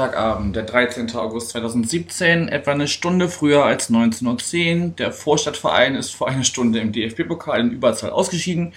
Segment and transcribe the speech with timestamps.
[0.00, 1.14] Sonntagabend, der 13.
[1.14, 4.88] August 2017, etwa eine Stunde früher als 19.10 Uhr.
[4.96, 8.72] Der Vorstadtverein ist vor einer Stunde im DFB-Pokal in Überzahl ausgeschieden.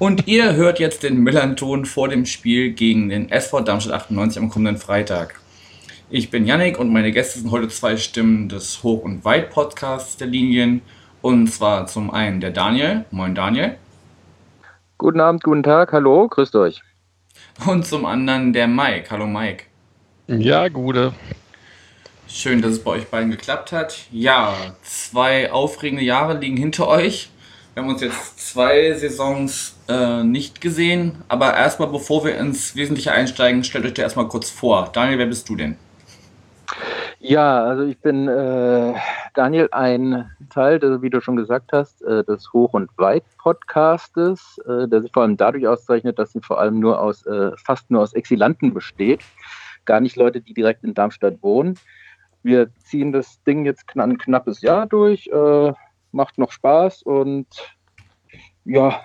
[0.00, 4.50] Und ihr hört jetzt den Millanton vor dem Spiel gegen den SV Darmstadt 98 am
[4.50, 5.38] kommenden Freitag.
[6.10, 10.26] Ich bin Yannick und meine Gäste sind heute zwei Stimmen des Hoch- und Weit-Podcasts der
[10.26, 10.82] Linien.
[11.22, 13.04] Und zwar zum einen der Daniel.
[13.12, 13.76] Moin Daniel.
[14.98, 16.82] Guten Abend, guten Tag, hallo, grüßt euch.
[17.64, 19.12] Und zum anderen der Mike.
[19.12, 19.66] Hallo Mike.
[20.28, 21.12] Ja, gute.
[22.26, 24.06] Schön, dass es bei euch beiden geklappt hat.
[24.10, 27.30] Ja, zwei aufregende Jahre liegen hinter euch.
[27.74, 31.22] Wir haben uns jetzt zwei Saisons äh, nicht gesehen.
[31.28, 34.90] Aber erstmal, bevor wir ins Wesentliche einsteigen, stellt euch da erstmal kurz vor.
[34.92, 35.76] Daniel, wer bist du denn?
[37.20, 38.94] Ja, also ich bin äh,
[39.34, 44.88] Daniel, ein Teil, des, wie du schon gesagt hast, äh, des Hoch- und Weit-Podcastes, äh,
[44.88, 48.02] der sich vor allem dadurch auszeichnet, dass sie vor allem nur aus, äh, fast nur
[48.02, 49.20] aus Exilanten besteht.
[49.86, 51.78] Gar nicht Leute, die direkt in Darmstadt wohnen.
[52.42, 55.72] Wir ziehen das Ding jetzt ein knappes Jahr durch, äh,
[56.12, 57.46] macht noch Spaß und
[58.64, 59.00] ja,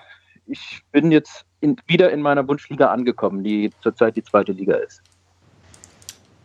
[0.46, 5.02] ich bin jetzt in, wieder in meiner Wunschliga angekommen, die zurzeit die zweite Liga ist.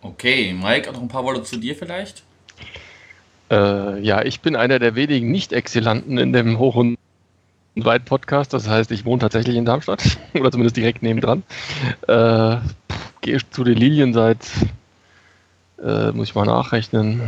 [0.01, 2.23] Okay, Mike, noch ein paar Worte zu dir vielleicht?
[3.49, 6.97] Äh, ja, ich bin einer der wenigen Nicht-Exilanten in dem Hoch- und
[7.75, 8.53] Weit-Podcast.
[8.53, 11.43] Das heißt, ich wohne tatsächlich in Darmstadt oder zumindest direkt nebendran.
[12.07, 12.57] Äh,
[13.21, 14.47] Gehe zu den Lilien seit,
[15.83, 17.21] äh, muss ich mal nachrechnen,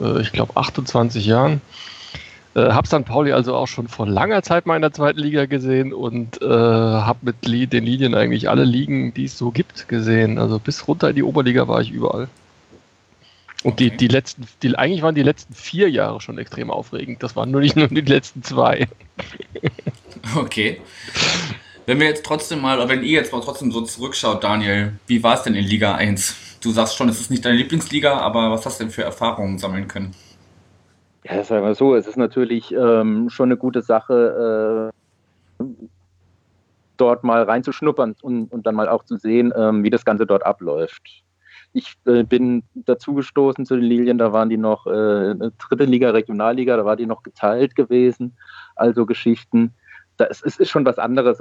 [0.00, 1.60] äh, ich glaube 28 Jahren.
[2.54, 3.04] Äh, hab St.
[3.04, 6.46] Pauli also auch schon vor langer Zeit mal in der zweiten Liga gesehen und äh,
[6.46, 10.38] habe mit den Linien eigentlich alle Ligen, die es so gibt, gesehen.
[10.38, 12.28] Also bis runter in die Oberliga war ich überall.
[13.64, 17.22] Und die, die letzten, die, eigentlich waren die letzten vier Jahre schon extrem aufregend.
[17.22, 18.88] Das waren nur nicht nur die letzten zwei.
[20.36, 20.80] Okay.
[21.86, 25.34] Wenn wir jetzt trotzdem mal, wenn ihr jetzt mal trotzdem so zurückschaut, Daniel, wie war
[25.34, 26.58] es denn in Liga 1?
[26.62, 29.58] Du sagst schon, es ist nicht deine Lieblingsliga, aber was hast du denn für Erfahrungen
[29.58, 30.12] sammeln können?
[31.24, 34.90] Ja, sagen wir so, es ist natürlich ähm, schon eine gute Sache,
[35.60, 35.64] äh,
[36.96, 40.46] dort mal reinzuschnuppern und, und dann mal auch zu sehen, ähm, wie das Ganze dort
[40.46, 41.22] abläuft.
[41.74, 46.76] Ich äh, bin dazugestoßen zu den Lilien, da waren die noch äh, dritte Liga, Regionalliga,
[46.78, 48.36] da war die noch geteilt gewesen.
[48.74, 49.74] Also Geschichten.
[50.16, 51.40] Das ist, ist schon was anderes,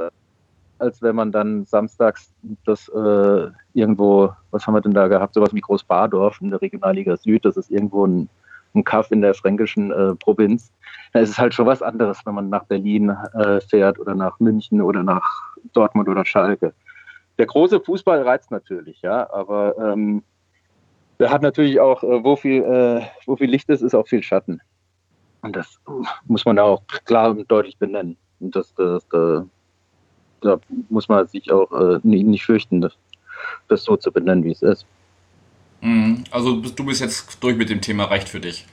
[0.84, 2.34] als wenn man dann samstags
[2.66, 7.18] das äh, irgendwo, was haben wir denn da gehabt, sowas wie Großbadorf in der Regionalliga
[7.18, 8.30] Süd, das ist irgendwo ein
[8.76, 10.72] ein Kaff in der fränkischen äh, Provinz.
[11.14, 14.40] Da ist es halt schon was anderes, wenn man nach Berlin äh, fährt oder nach
[14.40, 16.74] München oder nach Dortmund oder Schalke.
[17.38, 20.24] Der große Fußball reizt natürlich, ja, aber ähm,
[21.20, 24.24] der hat natürlich auch, äh, wo, viel, äh, wo viel Licht ist, ist auch viel
[24.24, 24.60] Schatten.
[25.42, 25.80] Und das
[26.26, 28.18] muss man auch klar und deutlich benennen.
[28.40, 29.46] Und das, das, das
[30.44, 30.60] da
[30.90, 32.94] muss man sich auch äh, nicht fürchten, das,
[33.84, 34.86] so zu benennen, wie es ist.
[35.82, 36.24] Mhm.
[36.32, 38.66] Also du bist jetzt durch mit dem Thema, reicht für dich.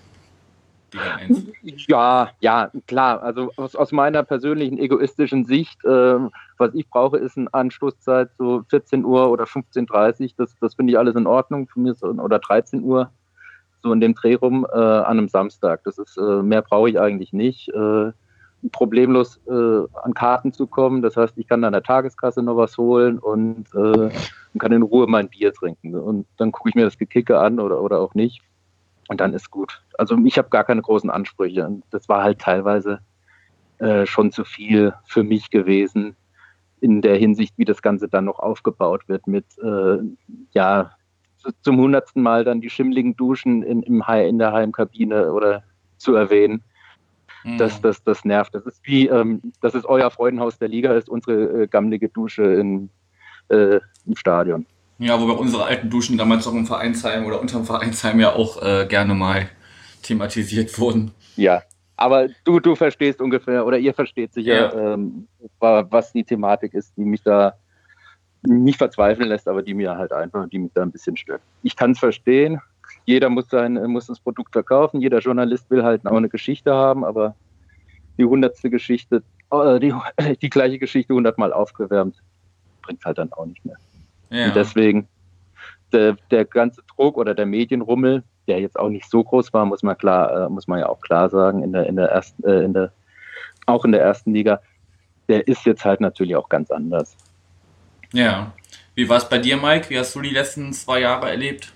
[1.88, 3.22] Ja, ja, klar.
[3.22, 6.19] Also aus, aus meiner persönlichen egoistischen Sicht, äh,
[6.59, 10.28] was ich brauche, ist eine Anstoßzeit so 14 Uhr oder 15.30 Uhr.
[10.36, 12.03] Das, das finde ich alles in Ordnung für mich.
[12.03, 13.10] Oder 13 Uhr,
[13.82, 15.82] so in dem Dreh rum äh, an einem Samstag.
[15.84, 17.69] Das ist, äh, mehr brauche ich eigentlich nicht.
[17.69, 18.12] Äh,
[18.72, 21.03] problemlos äh, an Karten zu kommen.
[21.03, 24.10] Das heißt, ich kann an der Tageskasse noch was holen und äh,
[24.59, 25.94] kann in Ruhe mein Bier trinken.
[25.94, 28.43] Und dann gucke ich mir das Gekicke an oder, oder auch nicht.
[29.09, 29.82] Und dann ist gut.
[29.98, 31.66] Also ich habe gar keine großen Ansprüche.
[31.66, 33.00] Und das war halt teilweise
[33.78, 36.16] äh, schon zu viel für mich gewesen
[36.81, 39.98] in der Hinsicht, wie das Ganze dann noch aufgebaut wird mit, äh,
[40.53, 40.92] ja,
[41.62, 45.63] zum hundertsten Mal dann die schimmligen Duschen in, im, in der Heimkabine oder
[45.97, 46.63] zu erwähnen
[47.45, 47.59] mhm.
[47.59, 48.54] das, das nervt.
[48.54, 52.45] Das ist wie, ähm, das ist euer Freudenhaus der Liga, ist unsere äh, gammelige Dusche
[52.45, 52.91] in,
[53.48, 54.66] äh, im Stadion.
[54.98, 58.87] Ja, wobei unsere alten Duschen damals auch im Vereinsheim oder unterm Vereinsheim ja auch äh,
[58.87, 59.48] gerne mal
[60.03, 61.13] thematisiert wurden.
[61.37, 61.63] Ja,
[61.97, 64.95] aber du, du verstehst ungefähr, oder ihr versteht sicher, ja.
[64.95, 65.27] ähm,
[65.59, 67.54] was die Thematik ist, die mich da
[68.42, 71.42] nicht verzweifeln lässt, aber die mir halt einfach, die mich da ein bisschen stört.
[71.63, 72.60] Ich kann es verstehen,
[73.06, 77.04] jeder muss, sein, muss das Produkt verkaufen, jeder Journalist will halt auch eine Geschichte haben,
[77.04, 77.34] aber
[78.18, 79.94] die hundertste Geschichte, äh, die,
[80.42, 82.16] die gleiche Geschichte hundertmal aufgewärmt,
[82.82, 83.76] bringt halt dann auch nicht mehr.
[84.30, 84.47] Ja.
[84.47, 85.08] Und deswegen,
[85.92, 89.82] der, der ganze Druck oder der Medienrummel, der jetzt auch nicht so groß war, muss
[89.82, 92.62] man klar, äh, muss man ja auch klar sagen, in der, in der ersten, äh,
[92.62, 92.92] in der,
[93.66, 94.60] auch in der ersten Liga,
[95.28, 97.16] der ist jetzt halt natürlich auch ganz anders.
[98.12, 98.53] Ja.
[98.94, 99.88] Wie war es bei dir, Mike?
[99.88, 101.72] Wie hast du die letzten zwei Jahre erlebt?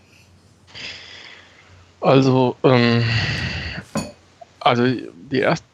[2.05, 3.03] Also, ähm,
[4.61, 5.65] also die, erst,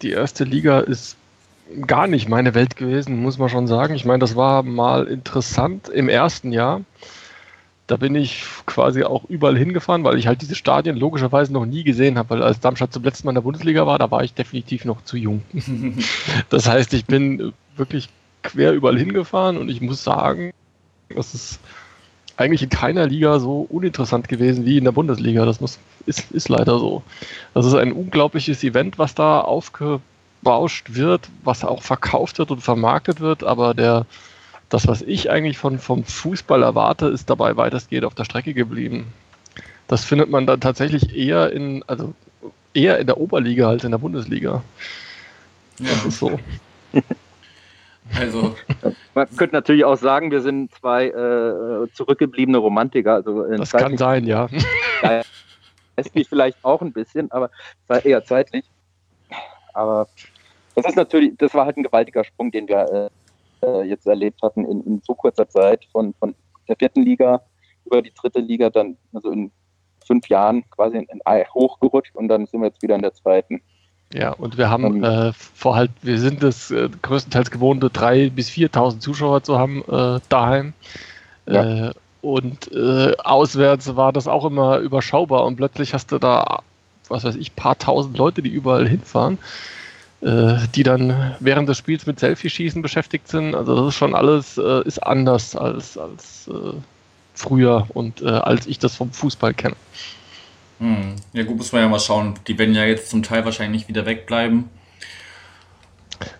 [0.00, 1.16] die erste Liga ist
[1.88, 3.96] gar nicht meine Welt gewesen, muss man schon sagen.
[3.96, 6.82] Ich meine, das war mal interessant im ersten Jahr.
[7.88, 11.82] Da bin ich quasi auch überall hingefahren, weil ich halt diese Stadien logischerweise noch nie
[11.82, 14.34] gesehen habe, weil als Darmstadt zum letzten Mal in der Bundesliga war, da war ich
[14.34, 15.42] definitiv noch zu jung.
[16.48, 18.08] das heißt, ich bin wirklich
[18.44, 20.52] quer überall hingefahren und ich muss sagen,
[21.08, 21.58] das ist
[22.42, 25.44] eigentlich in keiner Liga so uninteressant gewesen wie in der Bundesliga.
[25.44, 27.02] Das muss, ist, ist leider so.
[27.54, 33.20] Das ist ein unglaubliches Event, was da aufgebauscht wird, was auch verkauft wird und vermarktet
[33.20, 34.06] wird, aber der,
[34.68, 39.12] das, was ich eigentlich von, vom Fußball erwarte, ist dabei weitestgehend auf der Strecke geblieben.
[39.88, 42.14] Das findet man dann tatsächlich eher in, also
[42.74, 44.62] eher in der Oberliga als in der Bundesliga.
[45.78, 45.88] Ja.
[45.90, 46.38] Das ist so.
[48.18, 48.54] Also.
[49.14, 53.14] Man könnte natürlich auch sagen, wir sind zwei äh, zurückgebliebene Romantiker.
[53.14, 54.48] Also das kann sein, ja.
[55.96, 57.50] Geistlich vielleicht auch ein bisschen, aber
[58.04, 58.64] eher zeitlich.
[59.74, 60.08] Aber
[60.74, 63.10] das ist natürlich, das war halt ein gewaltiger Sprung, den wir
[63.62, 66.34] äh, jetzt erlebt hatten in, in, so kurzer Zeit von, von
[66.68, 67.42] der vierten Liga
[67.84, 69.50] über die dritte Liga, dann also in
[70.06, 71.20] fünf Jahren quasi in, in
[71.54, 73.62] hochgerutscht und dann sind wir jetzt wieder in der zweiten.
[74.14, 78.50] Ja, und wir haben äh, vor halt, wir sind es äh, größtenteils gewohnt, 3.000 bis
[78.50, 80.74] 4.000 Zuschauer zu haben äh, daheim.
[81.46, 81.88] Ja.
[81.88, 86.62] Äh, und äh, auswärts war das auch immer überschaubar und plötzlich hast du da,
[87.08, 89.38] was weiß ich, paar tausend Leute, die überall hinfahren,
[90.20, 93.54] äh, die dann während des Spiels mit Selfie-Schießen beschäftigt sind.
[93.54, 96.48] Also das ist schon alles, ist anders als, als
[97.34, 99.74] früher und als ich das vom Fußball kenne.
[100.78, 101.16] Hm.
[101.32, 102.34] Ja, gut, muss man ja mal schauen.
[102.46, 104.68] Die werden ja jetzt zum Teil wahrscheinlich wieder wegbleiben.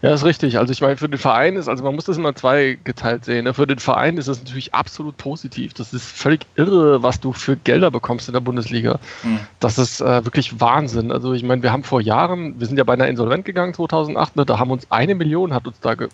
[0.01, 0.59] Ja, ist richtig.
[0.59, 3.45] Also ich meine, für den Verein ist, also man muss das immer zweigeteilt sehen.
[3.45, 3.55] Ne?
[3.55, 5.75] Für den Verein ist das natürlich absolut positiv.
[5.75, 8.99] Das ist völlig irre, was du für Gelder bekommst in der Bundesliga.
[9.23, 9.41] Mhm.
[9.61, 11.13] Das ist äh, wirklich Wahnsinn.
[11.13, 14.47] Also ich meine, wir haben vor Jahren, wir sind ja beinahe insolvent gegangen 2008, ne?
[14.47, 16.09] da haben uns eine Million hat uns da ge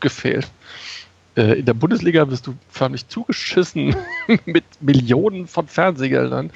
[0.00, 0.48] gefehlt.
[1.40, 3.96] Äh, in der Bundesliga wirst du förmlich zugeschissen
[4.44, 6.50] mit Millionen von Fernsehgeldern.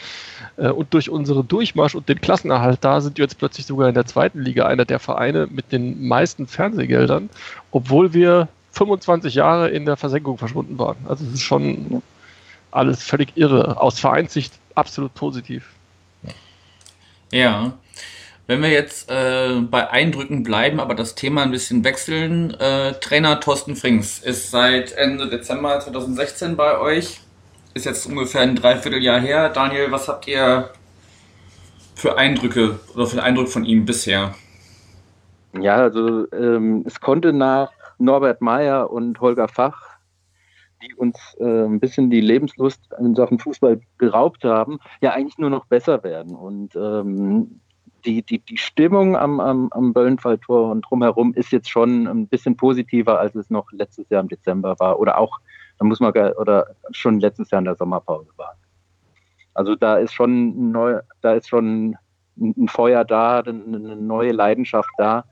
[0.59, 3.95] Äh, und durch unseren Durchmarsch und den Klassenerhalt da sind wir jetzt plötzlich sogar in
[3.95, 7.31] der zweiten Liga einer der Vereine mit den meisten Fernsehgeldern,
[7.71, 10.97] obwohl wir 25 Jahre in der Versenkung verschwunden waren.
[11.09, 12.03] Also es ist schon
[12.71, 13.81] alles völlig irre.
[13.81, 15.71] Aus Vereinssicht absolut positiv.
[17.33, 17.73] Ja.
[18.46, 23.41] Wenn wir jetzt äh, bei Eindrücken bleiben, aber das Thema ein bisschen wechseln, äh, Trainer
[23.41, 27.20] Thorsten Frings ist seit Ende Dezember 2016 bei euch.
[27.73, 29.49] Ist jetzt ungefähr ein Dreivierteljahr her.
[29.49, 30.70] Daniel, was habt ihr
[31.94, 34.35] für Eindrücke oder für einen Eindruck von ihm bisher?
[35.58, 39.96] Ja, also ähm, es konnte nach Norbert Meyer und Holger Fach,
[40.82, 45.50] die uns äh, ein bisschen die Lebenslust in Sachen Fußball geraubt haben, ja eigentlich nur
[45.50, 46.35] noch besser werden.
[46.35, 47.61] Und ähm,
[48.05, 52.56] die, die, die Stimmung am, am, am Böllenfalltor und drumherum ist jetzt schon ein bisschen
[52.56, 55.41] positiver, als es noch letztes Jahr im Dezember war oder auch,
[55.79, 58.56] da muss man, oder schon letztes Jahr in der Sommerpause war.
[59.55, 61.97] Also da ist schon neu, da ist schon
[62.37, 65.25] ein Feuer da, eine neue Leidenschaft da,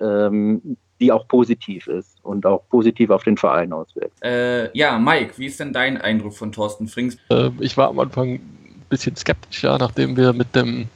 [0.00, 4.22] ähm, die auch positiv ist und auch positiv auf den Verein auswirkt.
[4.22, 7.18] Äh, ja, Mike, wie ist denn dein Eindruck von Thorsten Frings?
[7.30, 10.88] Äh, ich war am Anfang ein bisschen skeptisch, ja, nachdem wir mit dem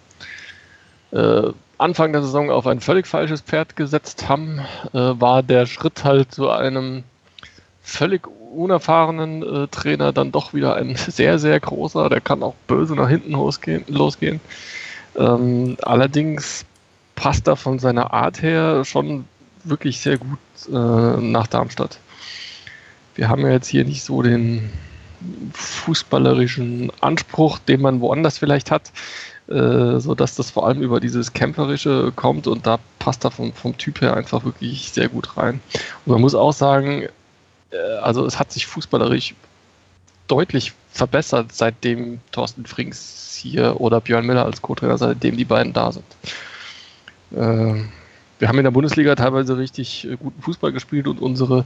[1.13, 4.61] äh, Anfang der Saison auf ein völlig falsches Pferd gesetzt haben,
[4.93, 7.05] äh, war der Schritt halt zu einem
[7.83, 12.09] völlig unerfahrenen äh, Trainer dann doch wieder ein sehr, sehr großer.
[12.09, 13.85] Der kann auch böse nach hinten losgehen.
[13.89, 14.41] losgehen.
[15.17, 16.65] Ähm, allerdings
[17.17, 19.25] passt er von seiner Art her schon
[19.65, 20.39] wirklich sehr gut
[20.69, 21.99] äh, nach Darmstadt.
[23.15, 24.71] Wir haben ja jetzt hier nicht so den
[25.53, 28.93] fußballerischen Anspruch, den man woanders vielleicht hat.
[29.51, 33.53] Äh, so dass das vor allem über dieses Kämpferische kommt und da passt er vom,
[33.53, 35.61] vom Typ her einfach wirklich sehr gut rein.
[36.07, 37.09] Und man muss auch sagen,
[37.73, 39.35] äh, also es hat sich fußballerisch
[40.29, 45.91] deutlich verbessert, seitdem Thorsten Frings hier oder Björn Miller als Co-Trainer, seitdem die beiden da
[45.91, 46.05] sind.
[47.33, 47.83] Äh,
[48.39, 51.65] wir haben in der Bundesliga teilweise richtig guten Fußball gespielt und unsere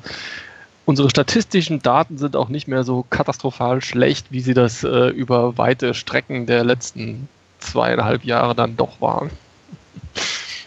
[0.86, 5.56] Unsere statistischen Daten sind auch nicht mehr so katastrophal schlecht, wie sie das äh, über
[5.56, 7.26] weite Strecken der letzten
[7.64, 9.30] zweieinhalb Jahre dann doch waren.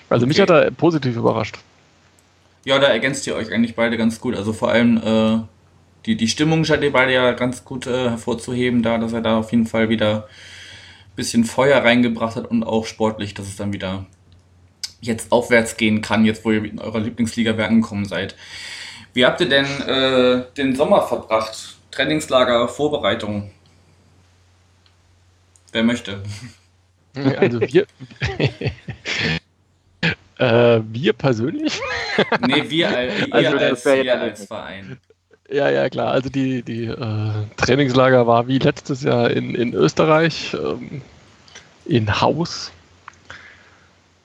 [0.09, 0.27] Also okay.
[0.27, 1.57] mich hat er positiv überrascht.
[2.65, 4.35] Ja, da ergänzt ihr euch eigentlich beide ganz gut.
[4.35, 5.39] Also vor allem äh,
[6.05, 9.39] die, die Stimmung scheint ihr beide ja ganz gut äh, hervorzuheben, da, dass er da
[9.39, 13.73] auf jeden Fall wieder ein bisschen Feuer reingebracht hat und auch sportlich, dass es dann
[13.73, 14.05] wieder
[15.01, 18.35] jetzt aufwärts gehen kann, jetzt wo ihr in eurer Lieblingsliga angekommen seid.
[19.13, 21.77] Wie habt ihr denn äh, den Sommer verbracht?
[21.91, 23.51] Trainingslager, Vorbereitung?
[25.71, 26.21] Wer möchte?
[27.37, 27.85] Also wir,
[30.37, 31.79] äh, wir persönlich?
[32.45, 32.89] nee, wir,
[33.27, 34.97] ihr Also, das als, wir als Verein.
[35.49, 36.11] Ja, ja, klar.
[36.11, 41.01] Also die, die äh, Trainingslager war wie letztes Jahr in, in Österreich, ähm,
[41.85, 42.71] in Haus.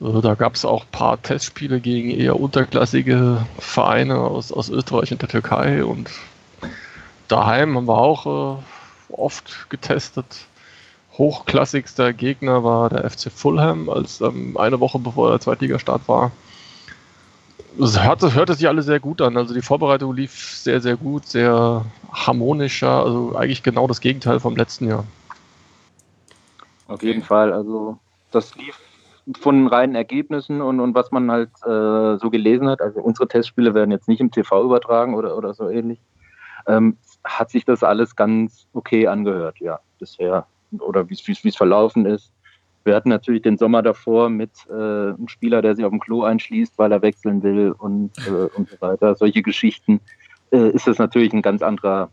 [0.00, 5.12] Äh, da gab es auch ein paar Testspiele gegen eher unterklassige Vereine aus, aus Österreich
[5.12, 5.84] und der Türkei.
[5.84, 6.10] Und
[7.28, 8.62] daheim haben wir auch äh,
[9.12, 10.26] oft getestet.
[11.18, 16.30] Hochklassigster Gegner war der FC Fulham, als ähm, eine Woche bevor der Zweitligastart war.
[17.78, 19.36] Es hörte, hörte sich alle sehr gut an.
[19.36, 23.04] Also die Vorbereitung lief sehr, sehr gut, sehr harmonischer.
[23.04, 25.04] Also eigentlich genau das Gegenteil vom letzten Jahr.
[26.88, 27.52] Auf jeden Fall.
[27.52, 27.98] Also
[28.30, 28.78] das lief
[29.40, 32.80] von reinen Ergebnissen und, und was man halt äh, so gelesen hat.
[32.80, 36.00] Also unsere Testspiele werden jetzt nicht im TV übertragen oder, oder so ähnlich.
[36.66, 40.46] Ähm, hat sich das alles ganz okay angehört, ja, bisher.
[40.80, 42.32] Oder wie es verlaufen ist.
[42.84, 46.24] Wir hatten natürlich den Sommer davor mit äh, einem Spieler, der sich auf dem Klo
[46.24, 49.14] einschließt, weil er wechseln will und, äh, und so weiter.
[49.14, 50.00] Solche Geschichten
[50.50, 52.10] äh, ist das natürlich ein ganz anderer,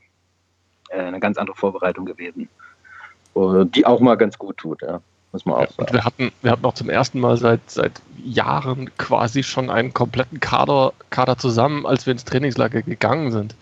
[0.89, 2.50] äh, eine ganz andere Vorbereitung gewesen.
[3.36, 5.00] Die auch mal ganz gut tut, ja,
[5.32, 5.94] muss man auch Und sagen.
[5.94, 10.39] wir hatten, wir hatten auch zum ersten Mal seit, seit Jahren quasi schon einen kompletten
[10.39, 13.56] Kader, Kader zusammen, als wir ins Trainingslager gegangen sind.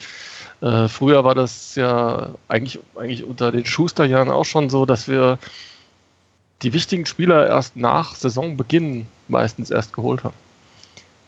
[0.62, 5.38] Äh, früher war das ja eigentlich, eigentlich unter den Schusterjahren auch schon so, dass wir
[6.64, 10.34] die wichtigen Spieler erst nach Saisonbeginn meistens erst geholt haben.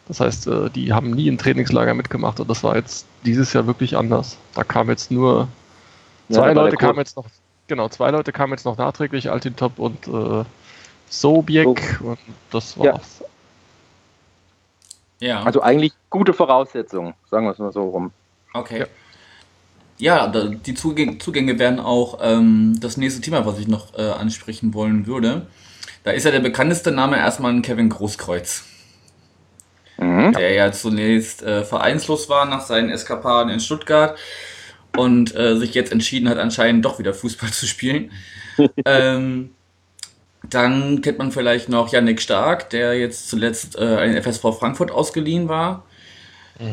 [0.07, 3.67] Das heißt, äh, die haben nie ein Trainingslager mitgemacht und das war jetzt dieses Jahr
[3.67, 4.37] wirklich anders.
[4.55, 5.47] Da kam jetzt nur
[6.29, 7.27] Ja, zwei war Leute kamen jetzt noch,
[7.67, 10.43] genau, zwei Leute kamen jetzt noch nachträglich, Altintop und äh,
[11.09, 11.67] Sobiek
[12.01, 12.19] und
[12.49, 12.93] das Ja.
[12.93, 13.23] war's.
[15.19, 18.11] Ja, Also eigentlich gute Voraussetzungen, sagen wir es mal so rum.
[18.53, 18.79] okay.
[18.79, 18.85] Ja,
[20.27, 21.17] da- die Zugänge,
[21.59, 25.47] wären auch ähm, das nächste Thema, was ich noch äh, ansprechen wollen würde.
[26.03, 28.63] Da ist ja der bekannteste Name erstmal Kevin Großkreuz,
[29.97, 30.33] Mhm.
[30.33, 34.17] der ja zunächst äh, vereinslos war nach seinen Eskapaden in Stuttgart
[34.91, 38.11] und äh, sich jetzt entschieden hat, anscheinend doch wieder Fußball zu spielen.
[38.85, 39.51] ähm,
[40.49, 44.91] dann kennt man vielleicht noch Yannick Stark, der jetzt zuletzt äh, an den FSV Frankfurt
[44.91, 45.85] ausgeliehen war.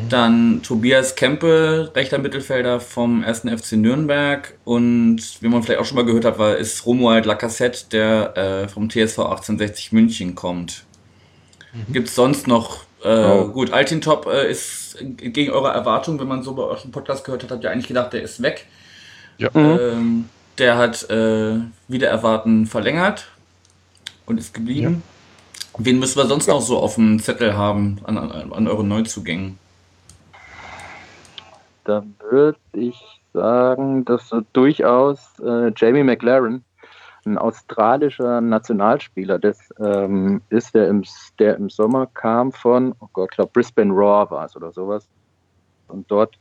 [0.09, 3.41] Dann Tobias Kempe, rechter Mittelfelder vom 1.
[3.41, 4.53] FC Nürnberg.
[4.65, 8.67] Und wie man vielleicht auch schon mal gehört hat, war, ist Romuald Lacassette, der äh,
[8.67, 10.83] vom TSV 1860 München kommt.
[11.89, 13.47] Gibt es sonst noch, äh, Oh.
[13.47, 17.43] gut, Altintop äh, ist gegen eure Erwartung, wenn man so bei euch im Podcast gehört
[17.43, 18.65] hat, habt ihr eigentlich gedacht, der ist weg.
[19.37, 19.49] Ja.
[19.53, 19.79] Mhm.
[19.79, 23.27] Ähm, der hat äh, wieder erwarten verlängert
[24.25, 25.03] und ist geblieben.
[25.77, 29.59] Wen müssen wir sonst noch so auf dem Zettel haben an, an, an euren Neuzugängen?
[31.87, 36.65] Da würde ich sagen, dass so durchaus äh, Jamie McLaren,
[37.25, 41.03] ein australischer Nationalspieler, das ähm, ist, der im,
[41.39, 45.07] der im Sommer kam von, oh Gott, ich glaube Brisbane Raw war es oder sowas.
[45.87, 46.37] Und dort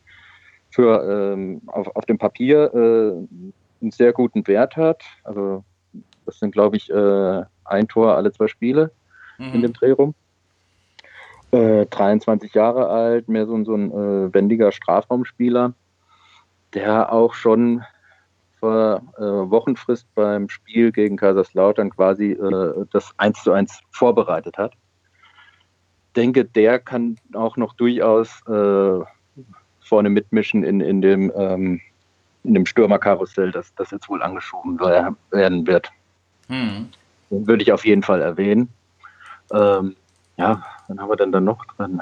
[0.71, 3.45] für ähm, auf, auf dem Papier äh,
[3.81, 5.05] einen sehr guten Wert hat.
[5.23, 5.63] Also
[6.25, 8.91] das sind, glaube ich, äh, ein Tor alle zwei Spiele
[9.55, 10.13] in dem Dreh rum.
[11.57, 15.73] Äh, 23 Jahre alt, mehr so, ein- so ein äh, wendiger Strafraumspieler,
[16.75, 17.83] der auch schon
[18.61, 24.75] vor äh, Wochenfrist beim Spiel gegen Kaiserslautern quasi äh, das 1 zu 1 vorbereitet hat.
[26.15, 29.01] Denke, der kann auch noch durchaus äh,
[29.81, 31.81] vorne mitmischen in, in dem, ähm,
[32.45, 35.91] in dem Stürmerkarussell, das, das jetzt wohl angeschoben wer- werden wird.
[36.49, 36.89] Hm.
[37.31, 38.69] Den würde ich auf jeden Fall erwähnen.
[39.53, 39.97] Ähm,
[40.37, 42.01] ja, dann haben wir denn da noch drin?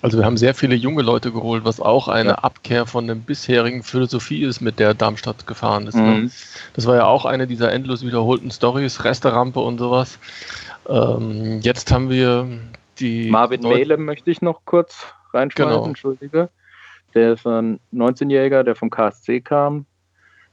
[0.00, 2.34] Also wir haben sehr viele junge Leute geholt, was auch eine Ja.
[2.36, 5.96] Abkehr von der bisherigen Philosophie ist, mit der Darmstadt gefahren ist.
[5.96, 6.02] Ne?
[6.02, 6.30] Mhm.
[6.74, 10.18] Das war ja auch eine dieser endlos wiederholten Stories, Resterampe und sowas.
[10.88, 12.46] Ähm, jetzt haben wir
[13.00, 15.86] die Marvin Melem möchte ich noch kurz reinschmeißen, Genau.
[15.86, 16.48] entschuldige.
[17.14, 19.84] Der ist ein 19-Jähriger, der vom KSC kam.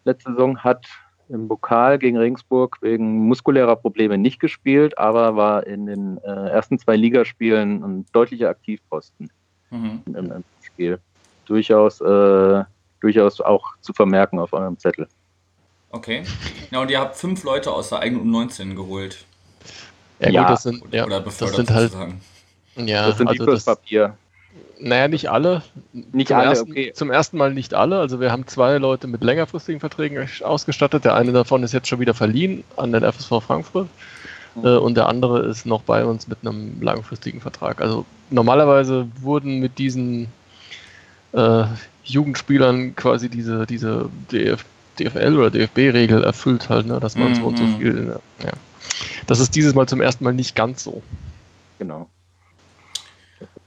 [0.06, 0.88] Letzte Saison hat
[1.30, 6.78] im Pokal gegen Regensburg wegen muskulärer Probleme nicht gespielt, aber war in den äh, ersten
[6.78, 9.30] zwei Ligaspielen ein deutlicher Aktivposten
[9.72, 10.04] Mhm.
[10.08, 11.00] im, im Spiel.
[11.46, 12.64] Durchaus, äh,
[13.02, 15.08] durchaus auch zu vermerken auf eurem Zettel.
[15.90, 16.24] Okay.
[16.72, 19.26] Ja, und ihr habt fünf Leute aus der eigenen U19 geholt.
[20.20, 22.22] Ja, Ja, gut, das sind, ja, oder das sind halt, sozusagen.
[22.76, 24.18] ja, Das sind die also fürs das, Papier.
[24.80, 25.62] Naja, nicht alle.
[25.94, 26.92] Nicht zum alle, ersten, okay.
[26.94, 28.00] Zum ersten Mal nicht alle.
[28.00, 31.06] Also wir haben zwei Leute mit längerfristigen Verträgen ausgestattet.
[31.06, 33.88] Der eine davon ist jetzt schon wieder verliehen an den FSV Frankfurt.
[34.56, 34.66] Mhm.
[34.66, 37.82] Äh, und der andere ist noch bei uns mit einem langfristigen Vertrag.
[37.82, 40.28] Also normalerweise wurden mit diesen
[41.34, 41.64] äh,
[42.04, 47.36] Jugendspielern quasi diese, diese DFL oder DFB-Regel erfüllt halt, ne, dass man mhm.
[47.36, 47.78] so und so mhm.
[47.78, 48.20] viel.
[48.44, 48.52] Ja.
[49.28, 51.02] Das ist dieses Mal zum ersten Mal nicht ganz so.
[51.80, 52.10] Genau.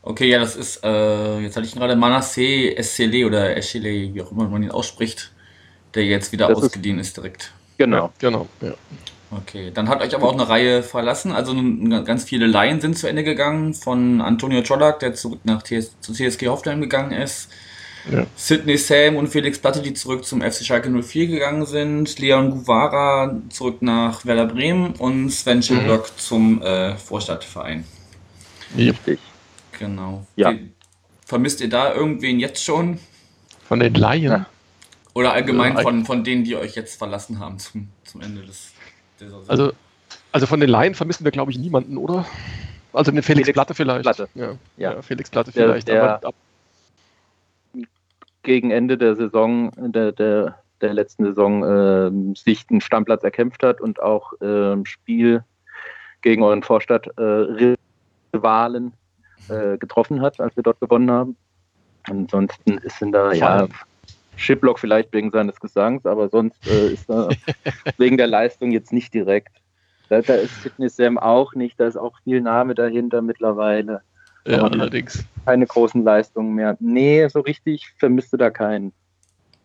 [0.08, 4.32] Okay, ja, das ist, äh, jetzt hatte ich gerade Manasseh Essele oder Eschele, wie auch
[4.32, 5.32] immer man ihn ausspricht,
[5.94, 7.52] der jetzt wieder das ausgeliehen ist, ist direkt.
[7.76, 8.72] Genau, ja, genau, ja.
[9.30, 11.32] Okay, dann hat euch aber auch eine Reihe verlassen.
[11.32, 11.54] Also
[12.04, 13.74] ganz viele Laien sind zu Ende gegangen.
[13.74, 17.50] Von Antonio Czolak, der zurück nach TS zu CSG Hoffenheim gegangen ist.
[18.10, 18.24] Ja.
[18.34, 22.18] Sidney Sam und Felix Platte, die zurück zum FC Schalke 04 gegangen sind.
[22.18, 26.16] Leon Guvara zurück nach Werder Bremen und Sven Schilblock mhm.
[26.18, 27.84] zum äh, Vorstadtverein.
[28.74, 29.18] Richtig.
[29.78, 30.26] Genau.
[30.36, 30.54] Ja.
[31.24, 32.98] vermisst ihr da irgendwen jetzt schon?
[33.64, 34.32] Von den Laien?
[34.32, 34.46] Ja.
[35.14, 38.72] Oder allgemein ja, von, von denen, die euch jetzt verlassen haben zum, zum Ende des
[39.48, 39.72] also,
[40.30, 42.24] also von den Laien vermissen wir, glaube ich, niemanden, oder?
[42.92, 44.02] Also den Felix, Felix Platte vielleicht.
[44.02, 44.28] Platte.
[44.34, 44.52] Ja.
[44.76, 44.94] Ja.
[44.94, 45.02] ja.
[45.02, 45.88] Felix Platte vielleicht.
[45.88, 46.32] Der, der
[48.42, 53.80] gegen Ende der Saison, der, der, der letzten Saison, äh, sich einen Stammplatz erkämpft hat
[53.80, 55.44] und auch äh, Spiel
[56.22, 58.90] gegen euren Vorstadt-Rivalen äh,
[59.78, 61.36] getroffen hat, als wir dort gewonnen haben.
[62.04, 63.68] Ansonsten sind da, ja,
[64.36, 67.28] Shiplock vielleicht wegen seines Gesangs, aber sonst äh, ist er
[67.98, 69.56] wegen der Leistung jetzt nicht direkt.
[70.08, 74.00] Da, da ist Fitness Sam auch nicht, da ist auch viel Name dahinter mittlerweile.
[74.46, 75.24] Ja, allerdings.
[75.44, 76.76] Keine großen Leistungen mehr.
[76.80, 78.92] Nee, so richtig vermisste da keinen.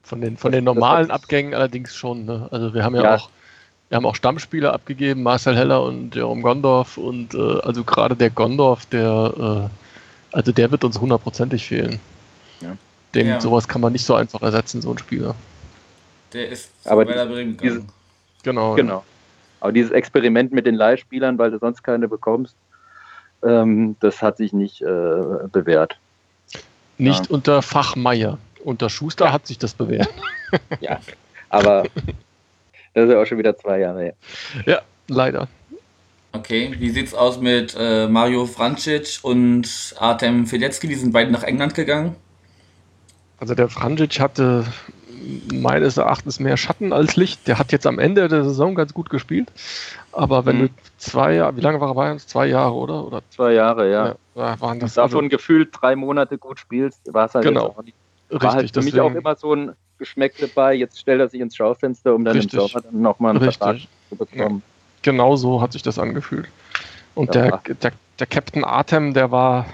[0.02, 2.26] Von den, von den normalen Abgängen allerdings schon.
[2.26, 2.50] Ne?
[2.52, 3.30] Also wir haben ja, ja, auch
[3.94, 8.32] wir haben auch Stammspieler abgegeben, Marcel Heller und Jerome Gondorf und äh, also gerade der
[8.32, 12.00] Gondorf, der äh, also der wird uns hundertprozentig fehlen.
[12.60, 12.76] Ja.
[13.14, 13.40] Den, ja.
[13.40, 15.36] Sowas kann man nicht so einfach ersetzen, so ein Spieler.
[16.34, 17.88] Der ist aber Bremen gegangen.
[18.42, 18.74] Genau.
[18.74, 19.04] genau.
[19.60, 22.56] Aber dieses Experiment mit den Leihspielern, weil du sonst keine bekommst,
[23.44, 24.88] ähm, das hat sich nicht äh,
[25.52, 26.00] bewährt.
[26.98, 27.32] Nicht ja.
[27.32, 28.40] unter Fachmeier.
[28.64, 29.34] Unter Schuster ja.
[29.34, 30.10] hat sich das bewährt.
[30.80, 31.00] ja,
[31.50, 31.84] aber
[32.94, 34.14] das ist ja auch schon wieder zwei Jahre her.
[34.66, 35.48] Ja, leider.
[36.32, 40.88] Okay, wie sieht's aus mit äh, Mario Francic und Artem Filecki?
[40.88, 42.16] Die sind beide nach England gegangen.
[43.40, 44.66] Also der Franjic hatte
[45.54, 47.48] meines Erachtens mehr Schatten als Licht.
[47.48, 49.52] Der hat jetzt am Ende der Saison ganz gut gespielt.
[50.12, 50.68] Aber wenn mhm.
[50.68, 52.28] du zwei Jahre, wie lange war er bei uns?
[52.28, 53.06] Zwei Jahre, oder?
[53.06, 53.22] oder?
[53.30, 54.16] Zwei Jahre, ja.
[54.36, 57.68] ja waren das davon also, gefühlt drei Monate gut spielst, war es halt genau.
[57.68, 57.96] auch nicht.
[58.34, 60.74] War Richtig, halt für deswegen, mich auch immer so ein Geschmäck dabei.
[60.74, 62.60] Jetzt stellt er sich ins Schaufenster, um dann Richtig.
[62.60, 63.58] im Sommer dann nochmal einen Richtig.
[63.58, 64.64] Vertrag zu bekommen.
[64.66, 65.02] Ja.
[65.04, 66.48] Genau so hat sich das angefühlt.
[67.16, 67.58] Und ja.
[67.58, 69.68] der, der, der Captain Artem, der war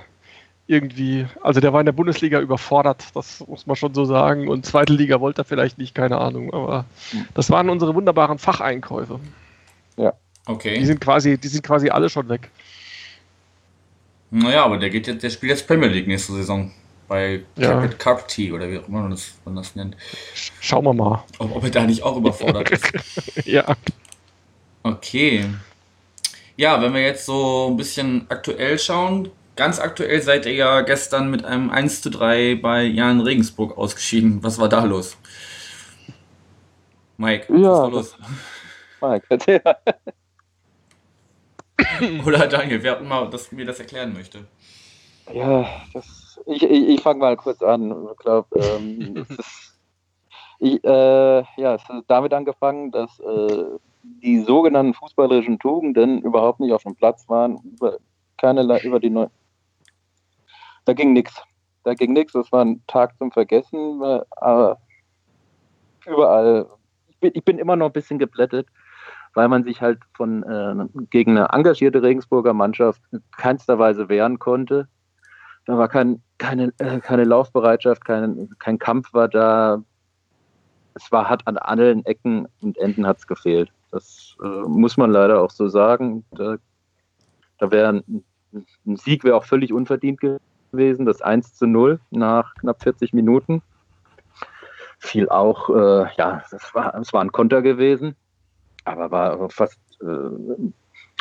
[0.68, 4.48] irgendwie, also der war in der Bundesliga überfordert, das muss man schon so sagen.
[4.48, 6.54] Und zweite Liga wollte er vielleicht nicht, keine Ahnung.
[6.54, 6.86] Aber
[7.34, 9.20] das waren unsere wunderbaren Facheinkäufe.
[9.98, 10.14] Ja.
[10.46, 10.78] Okay.
[10.78, 12.52] Die sind quasi, die sind quasi alle schon weg.
[14.32, 16.72] Naja, aber der geht jetzt, der spielt jetzt Premier League nächste Saison.
[17.10, 17.86] Bei ja.
[17.88, 19.98] Cup Tea oder wie auch immer man das, man das nennt.
[20.62, 21.26] Schauen wir mal.
[21.40, 23.46] Ob, ob er da nicht auch überfordert ist.
[23.46, 23.76] ja.
[24.84, 25.46] Okay.
[26.56, 31.30] Ja, wenn wir jetzt so ein bisschen aktuell schauen, Ganz aktuell seid ihr ja gestern
[31.30, 34.42] mit einem 1 zu 3 bei Jan Regensburg ausgeschieden.
[34.42, 35.18] Was war da los?
[37.18, 38.18] Mike, ja, was war los?
[39.02, 39.62] Mike, erzähl.
[42.26, 44.48] Oder Daniel, wer mal, dass mir das erklären möchte.
[45.34, 46.19] Ja, das,
[46.50, 48.08] ich, ich, ich fange mal kurz an.
[48.12, 49.26] Ich glaube, ähm,
[50.60, 53.66] ich, äh, ja, es ist damit angefangen, dass äh,
[54.04, 57.98] die sogenannten fußballerischen Tugenden überhaupt nicht auf dem Platz waren, über,
[58.38, 59.10] keine, über die
[60.90, 61.40] da ging nichts.
[61.84, 62.34] Da ging nichts.
[62.34, 64.02] Das war ein Tag zum Vergessen.
[64.32, 64.80] Aber
[66.08, 66.66] überall.
[67.10, 68.68] Ich bin, ich bin immer noch ein bisschen geblättet,
[69.36, 74.40] weil man sich halt von äh, gegen eine engagierte Regensburger Mannschaft in keinster Weise wehren
[74.40, 74.88] konnte.
[75.66, 79.84] Da war kein, keine, äh, keine Laufbereitschaft, kein, kein Kampf war da.
[80.96, 83.72] Es war hat an allen Ecken und Enden hat es gefehlt.
[83.92, 86.26] Das äh, muss man leider auch so sagen.
[86.32, 86.58] Da,
[87.60, 88.24] da wäre ein,
[88.86, 93.62] ein Sieg wäre auch völlig unverdient gewesen das 1 zu 0 nach knapp 40 Minuten.
[95.00, 98.16] Fiel auch, äh, ja, das war, das war ein Konter gewesen,
[98.84, 100.72] aber war fast äh,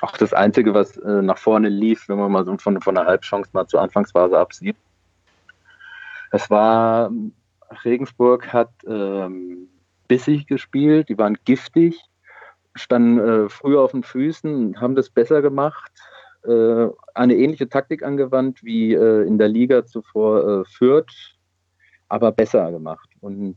[0.00, 3.06] auch das Einzige, was äh, nach vorne lief, wenn man mal so von, von einer
[3.06, 4.76] Halbchance mal zur Anfangsphase absieht.
[6.30, 7.10] Es war,
[7.84, 9.68] Regensburg hat ähm,
[10.08, 11.98] bissig gespielt, die waren giftig,
[12.74, 15.92] standen äh, früh auf den Füßen, haben das besser gemacht,
[16.44, 21.34] äh, eine ähnliche Taktik angewandt wie äh, in der Liga zuvor äh, Fürth,
[22.08, 23.08] aber besser gemacht.
[23.20, 23.56] Und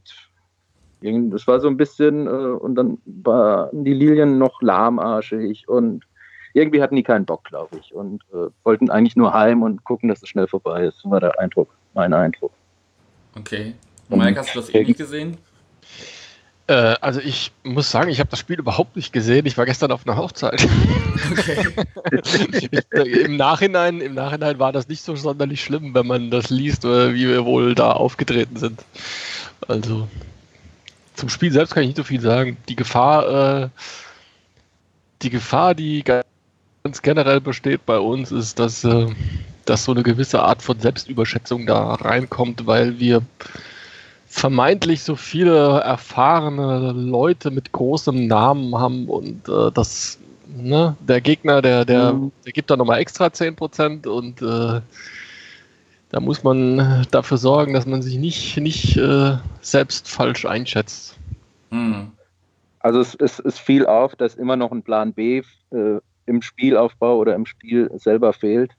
[1.02, 6.06] es war so ein bisschen, und dann waren die Lilien noch lahmarschig und
[6.54, 8.24] irgendwie hatten die keinen Bock, glaube ich, und
[8.64, 11.04] wollten eigentlich nur heim und gucken, dass es schnell vorbei ist.
[11.04, 12.52] Das war der Eindruck, mein Eindruck.
[13.36, 13.76] Okay.
[14.10, 15.38] Mike, hast du das ähnlich gesehen?
[16.68, 19.46] Äh, also ich muss sagen, ich habe das Spiel überhaupt nicht gesehen.
[19.46, 20.68] Ich war gestern auf einer Hochzeit.
[21.32, 21.68] Okay.
[22.52, 26.50] ich, äh, Im Nachhinein, im Nachhinein war das nicht so sonderlich schlimm, wenn man das
[26.50, 28.84] liest, äh, wie wir wohl da aufgetreten sind.
[29.68, 30.08] Also
[31.16, 32.58] zum Spiel selbst kann ich nicht so viel sagen.
[32.68, 33.70] Die Gefahr, äh,
[35.22, 39.08] die Gefahr, die ganz generell besteht bei uns, ist, dass, äh,
[39.72, 43.22] dass so eine gewisse Art von Selbstüberschätzung da reinkommt, weil wir
[44.28, 50.20] vermeintlich so viele erfahrene Leute mit großem Namen haben und äh, das,
[50.54, 52.34] ne, der Gegner, der, der, mhm.
[52.46, 54.82] der gibt da nochmal extra 10% und äh,
[56.10, 61.18] da muss man dafür sorgen, dass man sich nicht, nicht äh, selbst falsch einschätzt.
[61.70, 62.12] Mhm.
[62.80, 67.18] Also es, es, es fiel auf, dass immer noch ein Plan B äh, im Spielaufbau
[67.18, 68.72] oder im Spiel selber fehlt.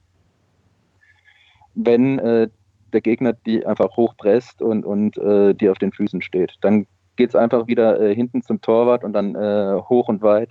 [1.74, 2.48] Wenn äh,
[2.92, 6.54] der Gegner die einfach hochpresst und, und äh, die auf den Füßen steht.
[6.60, 10.50] Dann geht es einfach wieder äh, hinten zum Torwart und dann äh, hoch und weit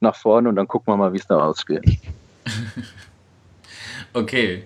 [0.00, 1.84] nach vorne und dann gucken wir mal, wie es da ausgeht.
[4.12, 4.64] okay.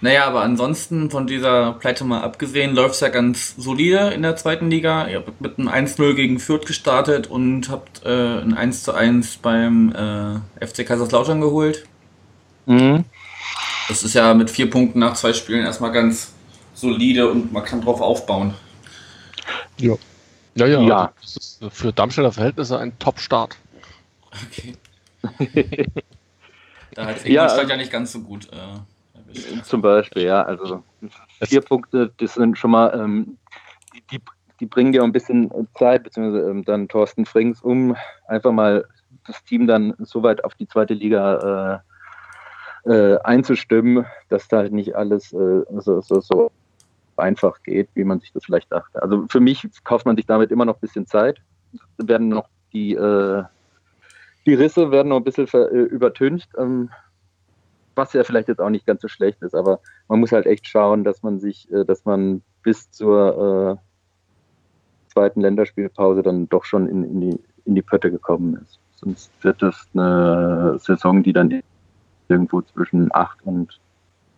[0.00, 4.36] Naja, aber ansonsten von dieser Pleite mal abgesehen, läuft es ja ganz solide in der
[4.36, 5.06] zweiten Liga.
[5.06, 9.92] Ihr habt mit einem 1-0 gegen Fürth gestartet und habt äh, ein 1-1 beim
[10.60, 11.86] äh, FC Kaiserslautern geholt.
[12.66, 13.04] Mhm.
[13.88, 16.32] Das ist ja mit vier Punkten nach zwei Spielen erstmal ganz
[16.74, 18.54] solide und man kann drauf aufbauen.
[19.78, 19.96] Ja.
[20.54, 20.80] Ja, ja.
[20.80, 21.12] ja.
[21.20, 23.56] Das ist für Darmstädter Verhältnisse ein Top-Start.
[24.46, 24.74] Okay.
[26.94, 30.42] da hat Ingolstadt ja, ja nicht ganz so gut äh, Zum Beispiel, ja.
[30.42, 30.82] Also
[31.42, 33.38] vier es Punkte, das sind schon mal, ähm,
[34.10, 34.20] die,
[34.60, 37.96] die, bringen ja ein bisschen Zeit, beziehungsweise ähm, dann Thorsten Frings, um
[38.28, 38.86] einfach mal
[39.26, 41.93] das Team dann so weit auf die zweite Liga äh,
[42.84, 46.50] äh, einzustimmen, dass da halt nicht alles äh, so, so, so
[47.16, 49.02] einfach geht, wie man sich das vielleicht dachte.
[49.02, 51.40] Also für mich kauft man sich damit immer noch ein bisschen Zeit.
[51.98, 53.44] Werden noch die, äh,
[54.46, 56.90] die Risse werden noch ein bisschen äh, übertüncht, ähm,
[57.94, 60.66] was ja vielleicht jetzt auch nicht ganz so schlecht ist, aber man muss halt echt
[60.66, 66.88] schauen, dass man sich, äh, dass man bis zur äh, zweiten Länderspielpause dann doch schon
[66.88, 68.80] in, in, die, in die Pötte gekommen ist.
[68.96, 71.62] Sonst wird das eine Saison, die dann
[72.28, 73.80] irgendwo zwischen 8 und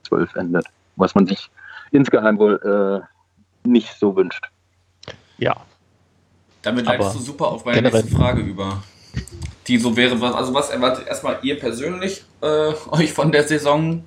[0.08, 0.66] 12 endet.
[0.96, 1.50] Was man sich
[1.90, 4.50] insgeheim wohl äh, nicht so wünscht.
[5.38, 5.56] Ja.
[6.62, 8.82] Damit leitest du super auf meine nächste Frage über.
[9.66, 14.04] Die so wäre, was, also was erwartet erstmal ihr persönlich äh, euch von der Saison?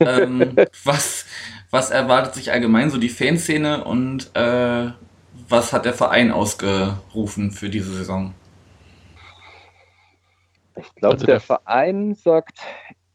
[0.00, 1.26] Ähm, was,
[1.70, 4.90] was erwartet sich allgemein so die Fanszene und äh,
[5.48, 8.34] was hat der Verein ausgerufen für diese Saison?
[10.76, 12.60] Ich glaube, also der, der Verein sagt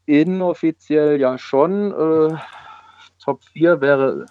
[0.06, 2.36] inoffiziell ja schon, äh,
[3.22, 4.26] Top 4 wäre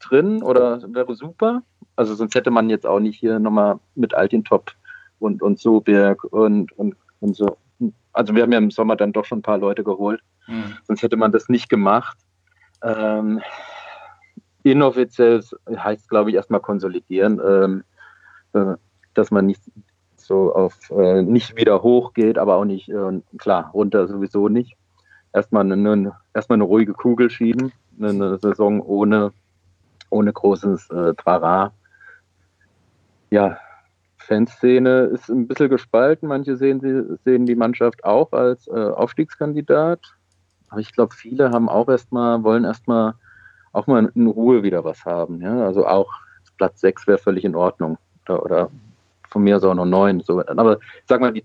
[0.00, 1.62] drin oder wäre super.
[1.96, 4.72] Also sonst hätte man jetzt auch nicht hier nochmal mit Altintop
[5.18, 7.56] und, und Soberg und, und, und so.
[8.12, 10.20] Also wir haben ja im Sommer dann doch schon ein paar Leute geholt.
[10.46, 10.76] Mhm.
[10.84, 12.16] Sonst hätte man das nicht gemacht.
[12.82, 13.40] Ähm,
[14.62, 17.84] inoffiziell heißt es, glaube ich, erstmal konsolidieren, ähm,
[18.54, 18.76] äh,
[19.14, 19.62] dass man nicht
[20.16, 24.76] so auf äh, nicht wieder hoch geht, aber auch nicht, äh, klar, runter sowieso nicht.
[25.34, 29.32] Erstmal eine, erstmal eine ruhige Kugel schieben eine Saison ohne,
[30.10, 31.72] ohne großes äh, Trara.
[33.30, 33.58] Ja,
[34.16, 36.28] Fanszene ist ein bisschen gespalten.
[36.28, 40.00] Manche sehen, sie, sehen die Mannschaft auch als äh, Aufstiegskandidat.
[40.70, 43.14] Aber ich glaube, viele haben auch erstmal, wollen erstmal
[43.72, 45.40] auch mal in Ruhe wieder was haben.
[45.40, 45.64] Ja?
[45.64, 46.12] Also auch
[46.56, 47.98] Platz 6 wäre völlig in Ordnung.
[48.24, 48.70] Oder, oder
[49.28, 50.20] von mir aus auch noch 9.
[50.20, 50.44] So.
[50.46, 51.44] Aber sag mal, die,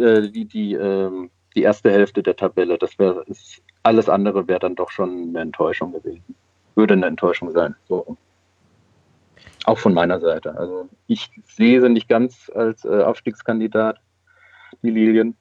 [0.00, 3.24] äh, die, die, ähm, die erste Hälfte der Tabelle, das wäre
[3.82, 6.36] alles andere wäre dann doch schon eine Enttäuschung gewesen.
[6.76, 7.74] Würde eine Enttäuschung sein.
[7.88, 8.16] So.
[9.64, 10.56] Auch von meiner Seite.
[10.56, 13.98] Also ich sehe sie nicht ganz als äh, Aufstiegskandidat,
[14.82, 15.36] die Lilien.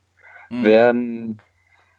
[0.50, 0.64] Mhm.
[0.64, 1.42] Werden,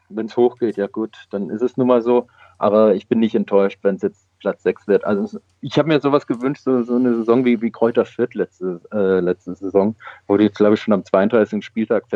[0.09, 2.27] wenn es hochgeht, ja gut, dann ist es nun mal so.
[2.59, 5.05] Aber ich bin nicht enttäuscht, wenn es jetzt Platz 6 wird.
[5.05, 8.81] Also ich habe mir sowas gewünscht, so, so, eine Saison wie, wie Kräuter Fürth letzte,
[8.93, 9.95] äh, letzte Saison,
[10.27, 11.65] wo die jetzt, glaube ich, schon am 32.
[11.65, 12.07] Spieltag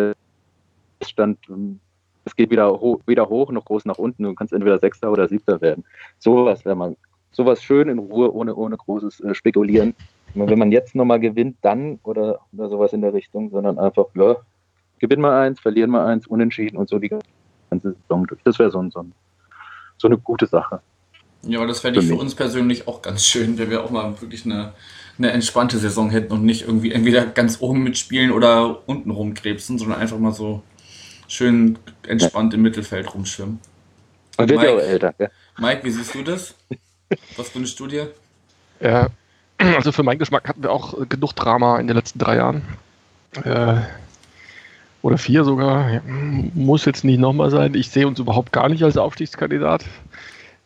[1.03, 1.39] feststand,
[2.25, 4.23] es geht weder, ho weder hoch noch groß nach unten.
[4.23, 5.85] Du kannst entweder Sechster oder Siebter werden.
[6.19, 6.97] Sowas wäre mal,
[7.33, 9.95] sowas schön in Ruhe, ohne, ohne großes äh, Spekulieren.
[10.35, 14.37] Wenn man jetzt nochmal gewinnt, dann oder, oder sowas in der Richtung, sondern einfach, ja,
[14.99, 17.11] gewinnen wir eins, verlieren wir eins, unentschieden und so die
[17.71, 18.41] ganze Saison durch.
[18.45, 19.05] Das wäre so, so,
[19.99, 20.81] so eine gute Sache.
[21.45, 24.21] Ja, das fände ich für, für uns persönlich auch ganz schön, wenn wir auch mal
[24.23, 24.73] wirklich eine,
[25.19, 30.01] eine entspannte Saison hätten und nicht irgendwie entweder ganz oben mitspielen oder unten rumkrebsen, sondern
[30.01, 30.63] einfach mal so
[31.33, 33.59] schön entspannt im Mittelfeld rumschwimmen.
[34.37, 35.15] Und wird ja auch älter.
[35.19, 35.29] Ja.
[35.59, 36.55] Mike, wie siehst du das?
[37.37, 38.11] Was wünschst du dir?
[38.81, 39.09] Ja,
[39.77, 42.63] Also für meinen Geschmack hatten wir auch genug Drama in den letzten drei Jahren.
[43.45, 43.81] Äh,
[45.03, 46.01] oder vier sogar.
[46.55, 47.75] Muss jetzt nicht nochmal sein.
[47.75, 49.85] Ich sehe uns überhaupt gar nicht als Aufstiegskandidat.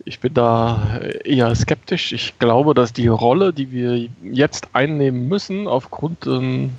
[0.05, 2.13] Ich bin da eher skeptisch.
[2.13, 6.71] Ich glaube, dass die Rolle, die wir jetzt einnehmen müssen, aufgrund, ähm,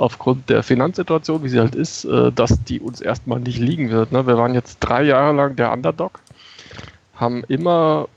[0.00, 4.12] aufgrund der Finanzsituation, wie sie halt ist, äh, dass die uns erstmal nicht liegen wird.
[4.12, 4.26] Ne?
[4.26, 6.20] Wir waren jetzt drei Jahre lang der Underdog,
[7.14, 8.08] haben immer,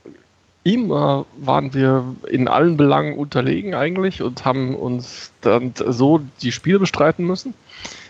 [0.64, 6.78] immer waren wir in allen Belangen unterlegen eigentlich und haben uns dann so die Spiele
[6.78, 7.52] bestreiten müssen.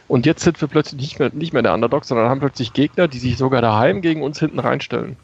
[0.07, 3.09] Und jetzt sind wir plötzlich nicht mehr, nicht mehr der Underdog, sondern haben plötzlich Gegner,
[3.09, 5.17] die sich sogar daheim gegen uns hinten reinstellen.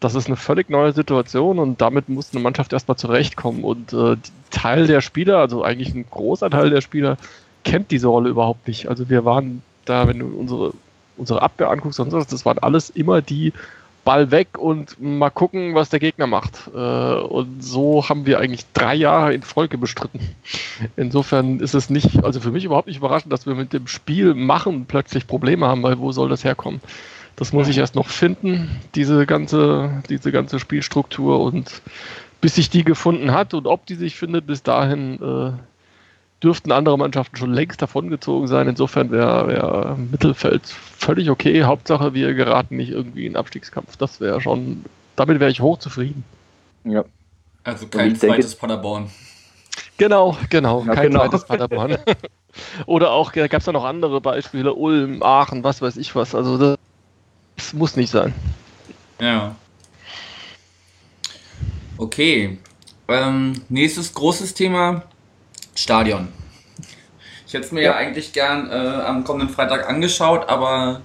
[0.00, 3.64] Das ist eine völlig neue Situation und damit muss eine Mannschaft erstmal zurechtkommen.
[3.64, 4.16] Und äh,
[4.50, 7.18] Teil der Spieler, also eigentlich ein großer Teil der Spieler,
[7.64, 8.88] kennt diese Rolle überhaupt nicht.
[8.88, 10.72] Also wir waren da, wenn du unsere,
[11.16, 13.52] unsere Abwehr anguckst und so, das waren alles immer die
[14.04, 16.70] Ball weg und mal gucken, was der Gegner macht.
[16.74, 20.20] Äh, und so haben wir eigentlich drei Jahre in Folge bestritten.
[20.96, 24.34] Insofern ist es nicht, also für mich überhaupt nicht überraschend, dass wir mit dem Spiel
[24.34, 26.80] machen plötzlich Probleme haben, weil wo soll das herkommen?
[27.36, 31.80] Das muss ich erst noch finden, diese ganze, diese ganze Spielstruktur und
[32.40, 35.52] bis sich die gefunden hat und ob die sich findet, bis dahin äh,
[36.42, 38.68] dürften andere Mannschaften schon längst davongezogen sein.
[38.68, 41.64] Insofern wäre wär Mittelfeld völlig okay.
[41.64, 43.96] Hauptsache, wir geraten nicht irgendwie in Abstiegskampf.
[43.96, 44.84] Das wäre schon,
[45.16, 46.24] damit wäre ich hochzufrieden.
[46.84, 47.04] Ja.
[47.64, 49.10] Also kein zweites denke, Paderborn.
[49.96, 51.20] Genau, genau, ja, kein genau.
[51.20, 51.98] zweites Paderborn.
[52.86, 56.34] Oder auch, gab es da noch andere Beispiele, Ulm, Aachen, was weiß ich was.
[56.34, 56.78] Also das,
[57.56, 58.34] das muss nicht sein.
[59.20, 59.54] Ja.
[61.98, 62.58] Okay.
[63.06, 65.04] Ähm, nächstes großes Thema,
[65.74, 66.28] Stadion.
[67.46, 67.90] Ich hätte es mir ja.
[67.92, 71.02] ja, eigentlich gern äh, am kommenden Freitag angeschaut, aber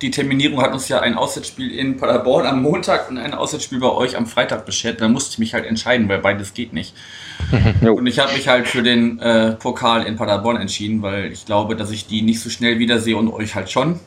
[0.00, 3.90] die Terminierung hat uns ja ein Auswärtsspiel in Paderborn am Montag und ein Auswärtsspiel bei
[3.90, 5.00] euch am Freitag beschert.
[5.00, 6.94] Da musste ich mich halt entscheiden, weil beides geht nicht.
[7.82, 11.76] und ich habe mich halt für den äh, Pokal in Paderborn entschieden, weil ich glaube,
[11.76, 14.00] dass ich die nicht so schnell wiedersehe und euch halt schon.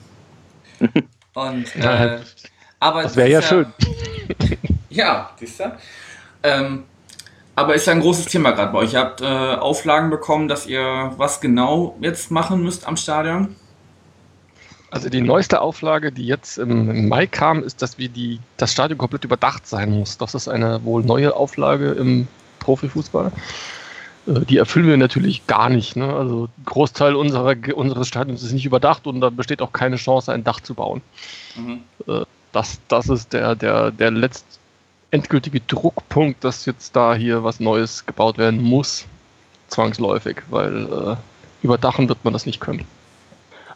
[1.36, 2.20] Und, äh,
[2.80, 3.66] aber das wäre ja, ja, schön.
[4.92, 5.76] ja, siehst du?
[6.44, 6.84] Ähm,
[7.56, 8.94] aber ist ja ein großes Thema gerade bei euch.
[8.94, 13.56] Ihr habt äh, Auflagen bekommen, dass ihr was genau jetzt machen müsst am Stadion?
[14.90, 18.98] Also die neueste Auflage, die jetzt im, Mai kam, ist, dass wir die, das Stadion
[18.98, 20.18] komplett überdacht sein muss.
[20.20, 22.28] Das ist eine wohl neue Auflage im
[22.60, 23.32] Profifußball.
[24.28, 25.96] Äh, die erfüllen wir natürlich gar nicht.
[25.96, 26.12] Ne?
[26.12, 30.32] Also ein Großteil unserer, unseres Stadions ist nicht überdacht und da besteht auch keine Chance,
[30.32, 31.02] ein Dach zu bauen.
[31.56, 31.82] Mhm.
[32.08, 34.60] Äh, das, das ist der, der, der letzte
[35.14, 39.06] endgültige Druckpunkt, dass jetzt da hier was Neues gebaut werden muss,
[39.68, 41.16] zwangsläufig, weil äh,
[41.62, 42.84] überdachen wird man das nicht können.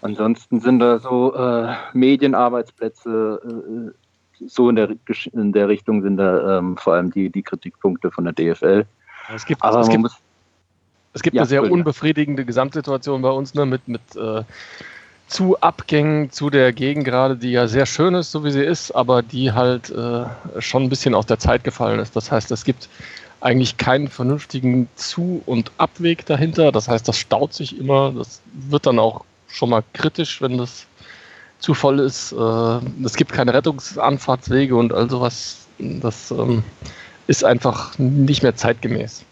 [0.01, 4.89] Ansonsten sind da so äh, Medienarbeitsplätze, äh, so in der,
[5.33, 8.85] in der Richtung sind da ähm, vor allem die, die Kritikpunkte von der DFL.
[9.33, 10.05] Es gibt, Aber es gibt,
[11.13, 14.43] es gibt ja, eine sehr unbefriedigende Gesamtsituation bei uns ne, mit, mit äh,
[15.27, 18.91] zu Abgängen zu der Gegend gerade, die ja sehr schön ist, so wie sie ist,
[18.91, 20.25] aber die halt äh,
[20.59, 22.15] schon ein bisschen aus der Zeit gefallen ist.
[22.15, 22.89] Das heißt, es gibt
[23.41, 26.71] eigentlich keinen vernünftigen Zu- und Abweg dahinter.
[26.71, 28.13] Das heißt, das staut sich immer.
[28.13, 30.87] Das wird dann auch schon mal kritisch, wenn das
[31.59, 32.31] zu voll ist.
[32.31, 35.67] Äh, es gibt keine Rettungsanfahrtswege und all sowas.
[35.77, 36.63] Das ähm,
[37.27, 39.23] ist einfach nicht mehr zeitgemäß.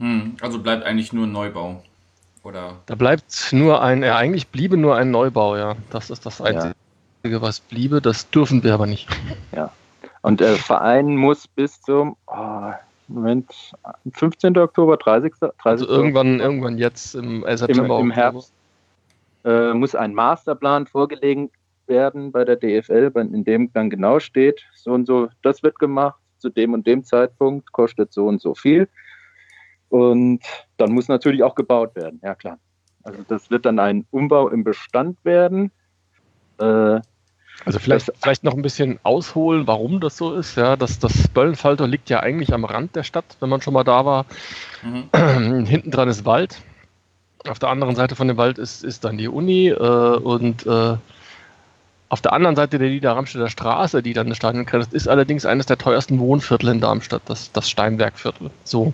[0.00, 1.82] Hm, also bleibt eigentlich nur Neubau.
[2.44, 2.76] Oder?
[2.86, 5.76] Da bleibt nur ein, ja, eigentlich bliebe nur ein Neubau, ja.
[5.90, 6.74] Das ist das Einzige,
[7.24, 7.40] ja.
[7.42, 8.00] was bliebe.
[8.00, 9.08] Das dürfen wir aber nicht.
[9.52, 9.72] Ja.
[10.22, 12.72] Und der Verein muss bis zum oh,
[13.08, 13.72] Moment,
[14.12, 14.56] 15.
[14.56, 15.34] Oktober, 30.
[15.40, 15.54] 30.
[15.62, 17.98] Also irgendwann, irgendwann jetzt im äh, September.
[17.98, 18.52] Im, im Herbst
[19.44, 21.54] äh, muss ein Masterplan vorgelegt
[21.86, 26.18] werden bei der DFL, in dem dann genau steht, so und so, das wird gemacht,
[26.38, 28.88] zu dem und dem Zeitpunkt, kostet so und so viel.
[29.94, 30.40] Und
[30.76, 32.58] dann muss natürlich auch gebaut werden, ja klar.
[33.04, 35.70] Also das wird dann ein Umbau im Bestand werden.
[36.58, 36.98] Äh,
[37.64, 40.56] also vielleicht, vielleicht noch ein bisschen ausholen, warum das so ist.
[40.56, 43.84] Ja, das, das Böllenfalter liegt ja eigentlich am Rand der Stadt, wenn man schon mal
[43.84, 44.26] da war.
[44.82, 45.64] Mhm.
[45.66, 46.60] Hinten dran ist Wald.
[47.46, 50.96] Auf der anderen Seite von dem Wald ist, ist dann die Uni äh, und äh,
[52.08, 55.66] auf der anderen Seite der Niederramstädter Straße, die dann das Stadion grenzt, ist allerdings eines
[55.66, 58.50] der teuersten Wohnviertel in Darmstadt, das, das Steinbergviertel.
[58.62, 58.92] So,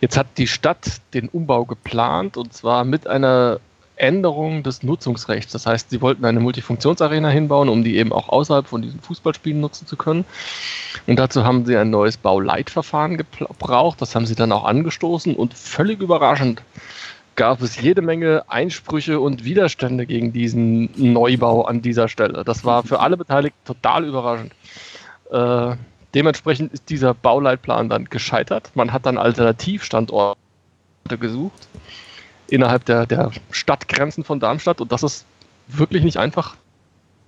[0.00, 3.60] jetzt hat die Stadt den Umbau geplant und zwar mit einer
[3.96, 5.52] Änderung des Nutzungsrechts.
[5.52, 9.60] Das heißt, sie wollten eine Multifunktionsarena hinbauen, um die eben auch außerhalb von diesen Fußballspielen
[9.60, 10.24] nutzen zu können.
[11.06, 14.00] Und dazu haben sie ein neues Bauleitverfahren gebraucht.
[14.02, 16.62] Das haben sie dann auch angestoßen und völlig überraschend
[17.36, 22.44] gab es jede Menge Einsprüche und Widerstände gegen diesen Neubau an dieser Stelle.
[22.44, 24.52] Das war für alle Beteiligten total überraschend.
[25.30, 25.76] Äh,
[26.14, 28.70] dementsprechend ist dieser Bauleitplan dann gescheitert.
[28.74, 30.36] Man hat dann Alternativstandorte
[31.20, 31.68] gesucht
[32.48, 35.26] innerhalb der, der Stadtgrenzen von Darmstadt und das ist
[35.68, 36.56] wirklich nicht einfach.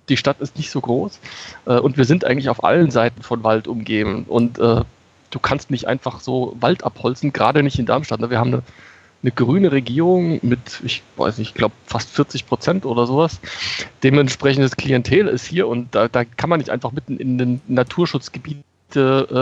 [0.07, 1.19] Die Stadt ist nicht so groß
[1.65, 4.81] äh, und wir sind eigentlich auf allen Seiten von Wald umgeben und äh,
[5.29, 8.19] du kannst nicht einfach so Wald abholzen, gerade nicht in Darmstadt.
[8.19, 8.31] Ne?
[8.31, 8.63] Wir haben eine,
[9.21, 13.39] eine grüne Regierung mit, ich weiß nicht, ich glaube fast 40 Prozent oder sowas.
[14.03, 18.63] Dementsprechendes Klientel ist hier und da, da kann man nicht einfach mitten in den Naturschutzgebiete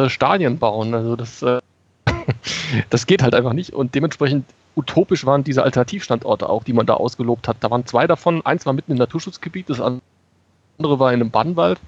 [0.05, 0.93] äh, Stadien bauen.
[0.95, 1.59] Also das, äh,
[2.89, 6.95] das geht halt einfach nicht und dementsprechend utopisch waren diese Alternativstandorte auch, die man da
[6.95, 7.57] ausgelobt hat.
[7.59, 10.01] Da waren zwei davon, eins war mitten im Naturschutzgebiet, das andere
[10.99, 11.79] war in einem Bannwald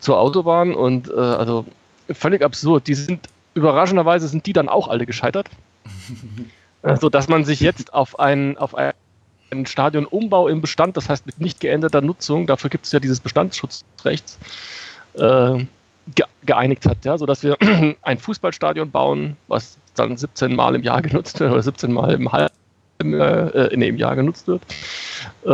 [0.00, 1.64] zur Autobahn und äh, also
[2.08, 2.88] völlig absurd.
[2.88, 5.48] Die sind überraschenderweise sind die dann auch alle gescheitert.
[7.00, 11.40] so dass man sich jetzt auf einen, auf einen Stadionumbau im Bestand, das heißt mit
[11.40, 14.38] nicht geänderter Nutzung, dafür gibt es ja dieses Bestandsschutzrechts,
[15.14, 15.64] äh,
[16.14, 17.56] ge geeinigt hat, ja, sodass wir
[18.02, 22.32] ein Fußballstadion bauen, was dann 17 Mal im Jahr genutzt wird oder 17 Mal im
[22.32, 22.54] halben
[23.00, 24.62] äh, nee, im Jahr genutzt wird
[25.44, 25.50] äh,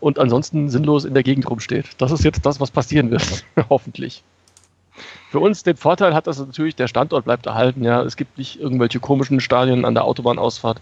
[0.00, 1.86] und ansonsten sinnlos in der Gegend rumsteht.
[1.98, 4.22] Das ist jetzt das, was passieren wird, hoffentlich.
[5.30, 7.84] Für uns den Vorteil hat das natürlich, der Standort bleibt erhalten.
[7.84, 10.80] Ja, es gibt nicht irgendwelche komischen Stadien an der Autobahnausfahrt,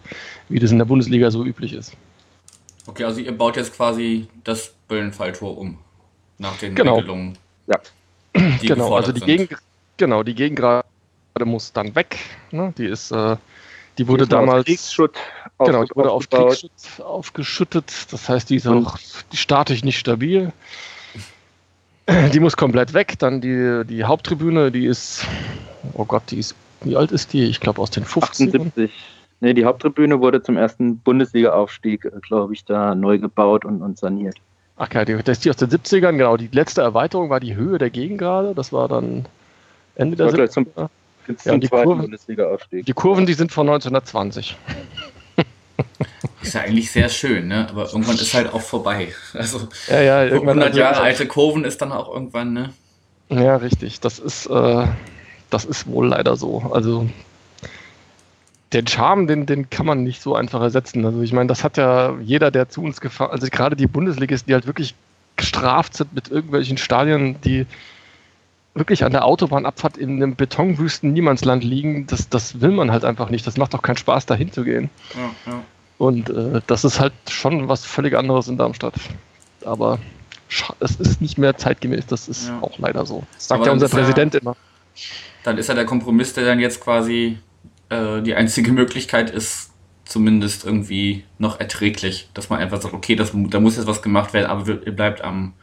[0.48, 1.92] wie das in der Bundesliga so üblich ist.
[2.86, 5.78] Okay, also ihr baut jetzt quasi das Böllenfalltor um
[6.38, 6.96] nach den genau.
[6.96, 7.38] Regelungen.
[7.66, 7.78] Ja.
[8.62, 9.50] genau, also die Gegend,
[9.96, 10.84] genau, die Gegend gerade
[11.44, 12.18] muss dann weg.
[12.52, 12.72] Ne?
[12.78, 13.36] Die ist, äh,
[13.98, 15.16] die wurde die damals Kriegsschutt
[15.58, 17.92] genau, die wurde auf Kriegsschutz aufgeschüttet.
[18.10, 18.98] Das heißt, die ist auch
[19.32, 20.52] die statisch nicht stabil.
[22.32, 23.18] Die muss komplett weg.
[23.18, 25.26] Dann die, die Haupttribüne, die ist,
[25.94, 27.44] oh Gott, die ist, wie alt ist die?
[27.44, 28.90] Ich glaube aus den 50 78.
[29.40, 33.98] Nee, die Haupttribüne wurde zum ersten Bundesliga-Aufstieg, äh, glaube ich, da neu gebaut und, und
[33.98, 34.36] saniert.
[34.78, 36.36] Ach ja, das ist die aus den 70ern, genau.
[36.36, 38.54] Die letzte Erweiterung war die Höhe der Gegengrade.
[38.54, 39.26] Das war dann
[39.94, 40.88] Ende der 70er.
[41.44, 42.16] Ja, die, Kurven,
[42.70, 44.56] die Kurven, die sind von 1920.
[46.46, 47.66] Ist ja eigentlich sehr schön, ne?
[47.68, 49.08] aber irgendwann ist halt auch vorbei.
[49.34, 52.72] Also ja, ja, irgendwann 100 Jahre alte Kurven ist dann auch irgendwann, ne?
[53.28, 54.00] Ja, richtig.
[54.00, 54.86] Das ist, äh,
[55.50, 56.70] das ist wohl leider so.
[56.72, 57.08] Also
[58.72, 61.04] den Charme, den, den kann man nicht so einfach ersetzen.
[61.04, 64.48] Also ich meine, das hat ja jeder, der zu uns gefahren, also gerade die Bundesligisten,
[64.48, 64.94] die halt wirklich
[65.36, 67.66] gestraft sind mit irgendwelchen Stadien, die
[68.74, 73.30] wirklich an der Autobahnabfahrt in einem betonwüsten Niemandsland liegen, das, das will man halt einfach
[73.30, 73.46] nicht.
[73.46, 74.90] Das macht doch keinen Spaß, dahin zu gehen.
[75.14, 75.62] Ja, ja.
[75.98, 78.94] Und äh, das ist halt schon was völlig anderes in Darmstadt.
[79.64, 79.98] Aber
[80.80, 82.58] es ist nicht mehr zeitgemäß, das ist ja.
[82.60, 83.24] auch leider so.
[83.34, 84.56] Das sagt ja unser Präsident immer.
[85.42, 87.38] Dann ist ja der Kompromiss, der dann jetzt quasi
[87.88, 89.70] äh, die einzige Möglichkeit ist,
[90.04, 94.32] zumindest irgendwie noch erträglich, dass man einfach sagt, okay, das, da muss jetzt was gemacht
[94.32, 95.54] werden, aber ihr bleibt am,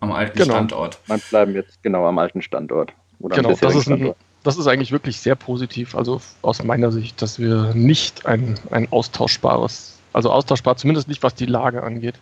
[0.00, 0.54] am alten genau.
[0.54, 0.98] Standort.
[1.06, 2.92] Man bleiben jetzt genau am alten Standort.
[3.20, 4.14] genau, das ist, ein,
[4.46, 8.86] das ist eigentlich wirklich sehr positiv, also aus meiner Sicht, dass wir nicht ein, ein
[8.92, 12.14] austauschbares, also austauschbar, zumindest nicht was die Lage angeht.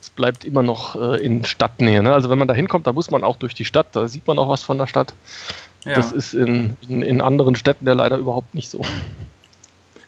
[0.00, 2.02] Es bleibt immer noch äh, in Stadtnähe.
[2.02, 2.12] Ne?
[2.12, 4.40] Also wenn man da hinkommt, da muss man auch durch die Stadt, da sieht man
[4.40, 5.14] auch was von der Stadt.
[5.84, 5.94] Ja.
[5.94, 8.84] Das ist in, in, in anderen Städten ja leider überhaupt nicht so.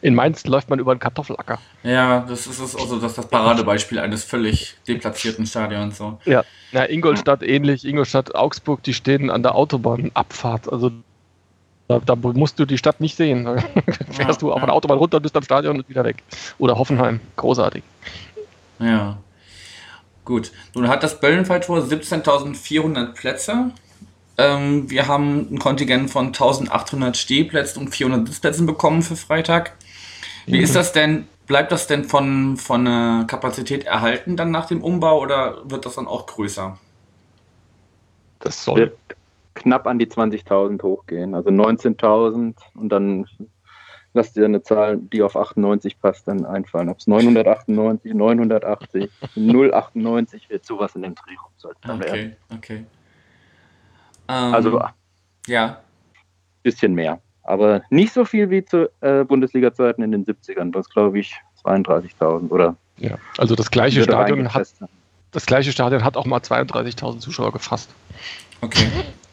[0.01, 1.59] In Mainz läuft man über einen Kartoffelacker.
[1.83, 5.97] Ja, das ist also das, das Paradebeispiel eines völlig deplatzierten Stadions.
[5.97, 6.19] So.
[6.25, 10.71] Ja, ja Ingolstadt ähnlich, Ingolstadt, Augsburg, die stehen an der Autobahnabfahrt.
[10.71, 10.91] Also
[11.87, 13.45] da, da, musst du die Stadt nicht sehen.
[13.45, 13.61] Da
[14.11, 14.65] fährst ja, du auf ja.
[14.65, 16.23] der Autobahn runter, bist am Stadion und wieder weg.
[16.57, 17.83] Oder Hoffenheim, großartig.
[18.79, 19.17] Ja.
[20.23, 20.51] Gut.
[20.73, 23.71] Nun hat das Böllenfalltor 17.400 Plätze.
[24.37, 29.73] Ähm, wir haben ein Kontingent von 1800 Stehplätzen und 400 Sitzplätzen bekommen für Freitag.
[30.45, 31.27] Wie ist das denn?
[31.47, 35.95] Bleibt das denn von, von der Kapazität erhalten dann nach dem Umbau oder wird das
[35.95, 36.77] dann auch größer?
[38.39, 38.93] Das soll
[39.55, 43.25] knapp an die 20.000 hochgehen, also 19.000 und dann
[44.13, 46.89] lass dir eine Zahl, die auf 98 passt, dann einfallen.
[46.89, 51.51] Ob es 998, 980, 098 wird sowas in dem Dreh rum
[51.97, 52.35] Okay, werden.
[52.53, 52.85] okay.
[54.27, 54.81] Ähm, also
[55.47, 55.81] ja.
[56.63, 57.19] Bisschen mehr.
[57.43, 60.71] Aber nicht so viel wie zu äh, Bundesliga-Zeiten in den 70ern.
[60.71, 62.75] Das glaube ich 32.000 oder.
[62.97, 64.67] Ja, also das gleiche Stadion hat
[65.31, 67.93] das gleiche Stadion hat auch mal 32.000 Zuschauer gefasst.
[68.61, 68.87] Okay.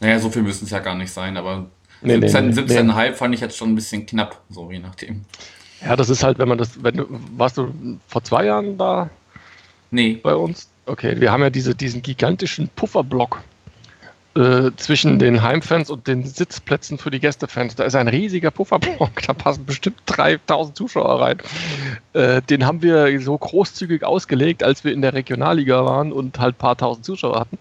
[0.00, 1.66] Naja, so viel müssen es ja gar nicht sein, aber
[2.02, 3.12] nee, 17, nee, 17,5 nee.
[3.12, 5.24] fand ich jetzt schon ein bisschen knapp, so je nachdem.
[5.82, 7.72] Ja, das ist halt, wenn man das, wenn du, warst du
[8.06, 9.10] vor zwei Jahren da?
[9.90, 10.20] Nee.
[10.22, 10.68] Bei uns?
[10.86, 13.42] Okay, wir haben ja diese, diesen gigantischen Pufferblock
[14.36, 17.74] äh, zwischen den Heimfans und den Sitzplätzen für die Gästefans.
[17.74, 21.38] Da ist ein riesiger Pufferblock, da passen bestimmt 3000 Zuschauer rein.
[22.12, 26.54] Äh, den haben wir so großzügig ausgelegt, als wir in der Regionalliga waren und halt
[26.54, 27.58] ein paar tausend Zuschauer hatten.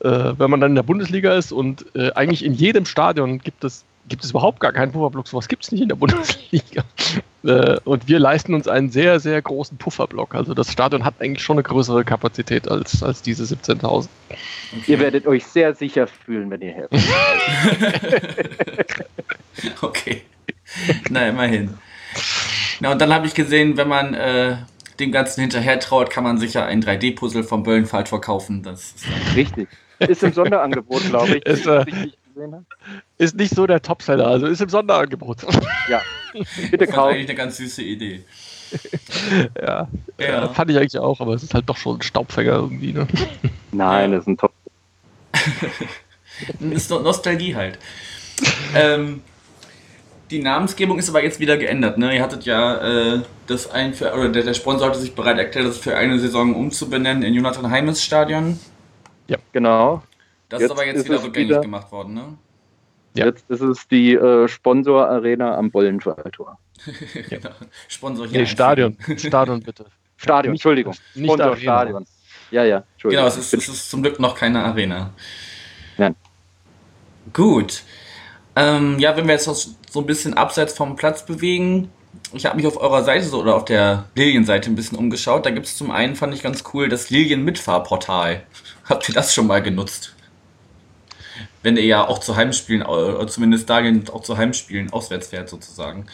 [0.00, 3.64] Äh, wenn man dann in der Bundesliga ist und äh, eigentlich in jedem Stadion gibt
[3.64, 5.26] es gibt es überhaupt gar keinen Pufferblock.
[5.26, 6.84] Sowas gibt es nicht in der Bundesliga.
[7.42, 10.34] Äh, und wir leisten uns einen sehr, sehr großen Pufferblock.
[10.34, 14.08] Also das Stadion hat eigentlich schon eine größere Kapazität als, als diese 17.000.
[14.28, 14.38] Okay.
[14.86, 16.92] Ihr werdet euch sehr sicher fühlen, wenn ihr helft.
[19.80, 20.20] okay.
[21.08, 21.78] Na, immerhin.
[22.80, 24.58] Na, und dann habe ich gesehen, wenn man äh,
[24.98, 28.62] dem Ganzen hinterher traut, kann man sicher ein 3D-Puzzle vom Böllenfalt verkaufen.
[28.62, 29.66] Das ist Richtig.
[29.98, 31.42] Ist im Sonderangebot, glaube ich.
[31.46, 31.84] Ist, äh,
[33.18, 35.38] ist nicht so der Topseller, also ist im Sonderangebot.
[35.88, 36.00] Ja,
[36.70, 36.88] bitte kaufen.
[36.88, 38.24] Das ist eigentlich eine ganz süße Idee.
[39.60, 40.48] ja, ja.
[40.48, 42.92] fand ich eigentlich auch, aber es ist halt doch schon ein Staubfänger irgendwie.
[42.92, 43.06] Ne?
[43.72, 44.52] Nein, das ist ein Top.
[45.32, 47.78] das ist Nostalgie halt.
[48.74, 49.22] ähm,
[50.30, 51.98] die Namensgebung ist aber jetzt wieder geändert.
[51.98, 52.14] Ne?
[52.14, 55.66] Ihr hattet ja äh, das ein für, oder der, der Sponsor hatte sich bereit erklärt,
[55.66, 58.58] das für eine Saison umzubenennen in Jonathan Heimes Stadion.
[59.26, 60.02] Ja, genau.
[60.50, 62.38] Das jetzt ist aber jetzt ist wieder rückgängig wieder, gemacht worden, ne?
[63.14, 63.26] Ja.
[63.26, 66.58] Jetzt ist es die äh, Sponsor-Arena am Bollenfalltor.
[67.28, 67.50] genau.
[67.88, 68.40] Sponsor hier.
[68.40, 68.96] Nee, Stadion.
[69.16, 69.86] Stadion bitte.
[70.16, 70.94] Stadion, Entschuldigung.
[71.14, 71.60] Nicht Sponsor Arena.
[71.60, 72.06] Stadion.
[72.50, 73.24] Ja, ja, Entschuldigung.
[73.24, 75.12] Genau, es ist, es ist zum Glück noch keine Arena.
[75.96, 76.16] Nein.
[77.32, 77.82] Gut.
[78.56, 81.90] Ähm, ja, wenn wir jetzt so ein bisschen abseits vom Platz bewegen,
[82.32, 85.46] ich habe mich auf eurer Seite so oder auf der Lilien-Seite ein bisschen umgeschaut.
[85.46, 88.42] Da gibt es zum einen, fand ich ganz cool, das Lilien-Mitfahrportal.
[88.88, 90.14] Habt ihr das schon mal genutzt?
[91.62, 96.06] Wenn ihr ja auch zu Heimspielen, oder zumindest dahin auch zu Heimspielen auswärts fährt, sozusagen.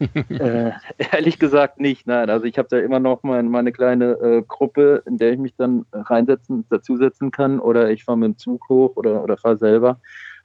[0.28, 0.72] äh,
[1.12, 2.28] ehrlich gesagt nicht, nein.
[2.28, 5.54] Also ich habe da immer noch mal meine kleine äh, Gruppe, in der ich mich
[5.56, 10.00] dann reinsetzen, dazusetzen kann oder ich fahre mit dem Zug hoch oder, oder fahre selber.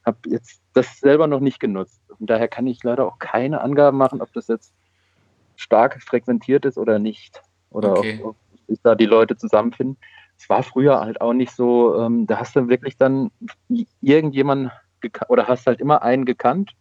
[0.05, 2.01] Habe jetzt das selber noch nicht genutzt.
[2.19, 4.73] Und daher kann ich leider auch keine Angaben machen, ob das jetzt
[5.55, 7.41] stark frequentiert ist oder nicht.
[7.71, 8.19] Oder okay.
[8.23, 9.97] ob, ob sich da die Leute zusammenfinden
[10.41, 13.29] es war früher halt auch nicht so, ähm, da hast du wirklich dann
[14.01, 14.71] irgendjemanden
[15.27, 16.71] oder hast halt immer einen gekannt,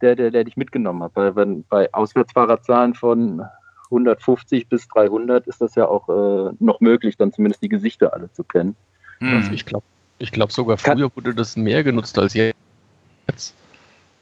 [0.00, 1.12] der, der, der dich mitgenommen hat.
[1.14, 3.42] Weil wenn, bei Auswärtsfahrerzahlen von
[3.86, 8.30] 150 bis 300 ist das ja auch äh, noch möglich, dann zumindest die Gesichter alle
[8.32, 8.76] zu kennen.
[9.18, 9.36] Hm.
[9.36, 9.84] Also ich glaube
[10.18, 13.54] ich glaub sogar früher wurde das mehr genutzt als jetzt.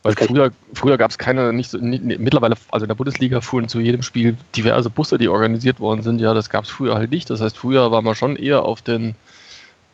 [0.09, 3.79] Weil früher, früher gab es keine, nicht, nicht, mittlerweile, also in der Bundesliga fuhren zu
[3.79, 6.19] jedem Spiel diverse Busse, die organisiert worden sind.
[6.19, 7.29] Ja, das gab es früher halt nicht.
[7.29, 9.17] Das heißt, früher war man schon eher auf den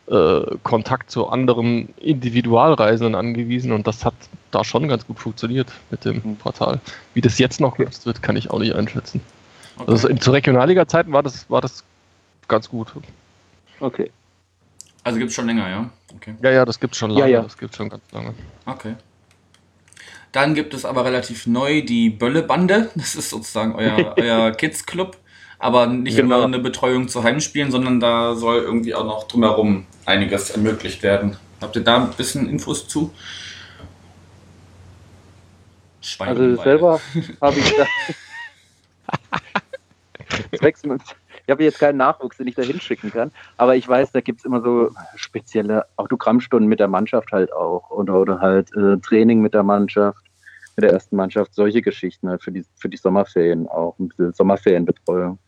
[0.07, 4.15] äh, Kontakt zu anderen Individualreisenden angewiesen und das hat
[4.53, 6.37] da schon ganz gut funktioniert mit dem mhm.
[6.37, 6.79] Portal.
[7.15, 9.21] Wie das jetzt noch genutzt wird, kann ich auch nicht einschätzen.
[9.79, 9.91] Okay.
[9.91, 11.83] Also in, zu Regionalliga-Zeiten war das, war das
[12.47, 12.93] ganz gut.
[13.81, 14.13] Okay.
[15.03, 15.91] Also gibt es schon länger, ja?
[16.15, 16.37] Okay.
[16.41, 17.23] Ja, ja, das gibt es schon lange.
[17.23, 17.43] Ja, ja.
[17.43, 18.33] Das gibt schon ganz lange.
[18.65, 18.95] Okay.
[20.35, 22.91] Dann gibt es aber relativ neu die Bölle-Bande.
[22.97, 25.17] Das ist sozusagen euer, euer Kids-Club.
[25.61, 26.39] Aber nicht genau.
[26.39, 31.37] nur eine Betreuung zu Heimspielen, sondern da soll irgendwie auch noch drumherum einiges ermöglicht werden.
[31.61, 33.13] Habt ihr da ein bisschen Infos zu?
[36.01, 37.01] Schwein also selber
[37.41, 37.87] habe ich da.
[40.61, 44.41] ich habe jetzt keinen Nachwuchs, den ich da hinschicken kann, aber ich weiß, da gibt
[44.41, 49.41] es immer so spezielle Autogrammstunden mit der Mannschaft halt auch oder, oder halt äh, Training
[49.41, 50.24] mit der Mannschaft
[50.77, 54.33] mit der ersten Mannschaft, solche Geschichten halt für die, für die Sommerferien auch, ein bisschen
[54.33, 55.39] Sommerferienbetreuung.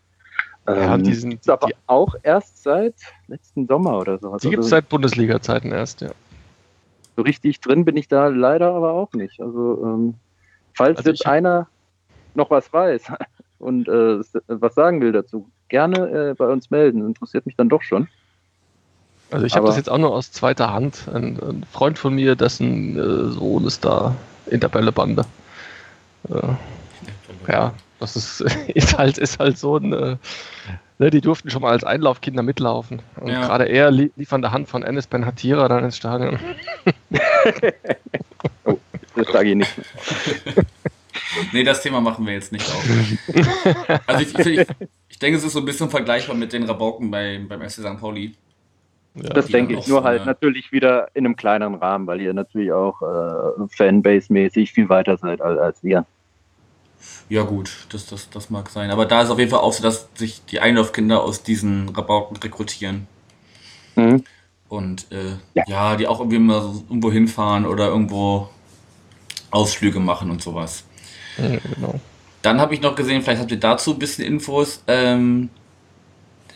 [0.68, 2.94] Ja, ähm, die sind aber die, auch erst seit
[3.28, 4.36] letzten Sommer oder so.
[4.36, 6.10] Die gibt es also, seit Bundesliga-Zeiten erst, ja.
[7.16, 9.40] So richtig drin bin ich da leider aber auch nicht.
[9.40, 10.14] Also, ähm,
[10.74, 11.68] falls also jetzt einer
[12.34, 13.12] noch was weiß
[13.58, 17.06] und äh, was sagen will dazu, gerne äh, bei uns melden.
[17.06, 18.08] Interessiert mich dann doch schon.
[19.30, 21.08] Also ich habe das jetzt auch nur aus zweiter Hand.
[21.12, 24.14] Ein, ein Freund von mir, dessen äh, Sohn ist da
[24.46, 25.24] in der Bällebande.
[26.28, 28.40] Äh, ja, das ist,
[28.74, 29.92] ist, halt, ist halt so ein.
[29.92, 30.16] Äh,
[30.98, 33.02] ne, die durften schon mal als Einlaufkinder mitlaufen.
[33.16, 33.46] Und ja.
[33.46, 36.38] gerade er li lief an der Hand von Enes Ben Hatira dann ins Stadion.
[38.64, 38.78] oh,
[39.14, 39.72] das sage ich nicht.
[41.52, 42.84] nee, das Thema machen wir jetzt nicht auf.
[44.06, 44.66] Also ich, ich,
[45.08, 48.00] ich, denke, es ist so ein bisschen vergleichbar mit den Rabauken bei, beim FC St.
[48.00, 48.34] Pauli.
[49.16, 52.70] Ja, das denke ich, nur halt natürlich wieder in einem kleineren Rahmen, weil ihr natürlich
[52.72, 56.04] auch äh, Fanbase-mäßig viel weiter seid als, als wir.
[57.28, 58.90] Ja gut, das, das, das mag sein.
[58.90, 62.36] Aber da ist auf jeden Fall auch so, dass sich die Einlaufkinder aus diesen Rabauken
[62.36, 63.06] rekrutieren.
[63.94, 64.24] Mhm.
[64.68, 65.64] Und äh, ja.
[65.66, 65.96] ja.
[65.96, 68.48] die auch irgendwie mal so irgendwo hinfahren oder irgendwo
[69.50, 70.84] Ausflüge machen und sowas.
[71.38, 72.00] Ja, genau.
[72.42, 74.82] Dann habe ich noch gesehen, vielleicht habt ihr dazu ein bisschen Infos.
[74.86, 75.48] Ähm,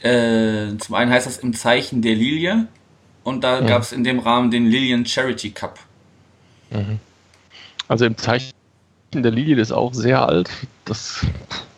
[0.02, 2.66] äh, zum einen heißt das im Zeichen der Lilie.
[3.22, 3.66] und da mhm.
[3.66, 5.78] gab es in dem Rahmen den Lillian Charity Cup.
[6.70, 6.98] Mhm.
[7.88, 8.52] Also im Zeichen
[9.12, 10.50] der Lilie ist auch sehr alt.
[10.84, 11.26] Das,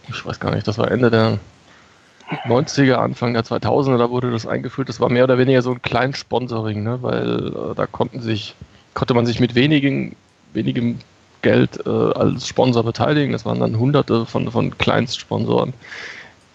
[0.08, 1.38] ich weiß gar nicht, das war Ende der
[2.46, 4.88] 90er, Anfang der 2000er, da wurde das eingeführt.
[4.88, 6.98] Das war mehr oder weniger so ein kleines Sponsoring, ne?
[7.02, 8.54] weil äh, da konnten sich,
[8.94, 10.16] konnte man sich mit wenigen,
[10.52, 10.98] wenigem
[11.42, 13.32] Geld äh, als Sponsor beteiligen.
[13.32, 15.74] Das waren dann hunderte von, von Kleinstsponsoren,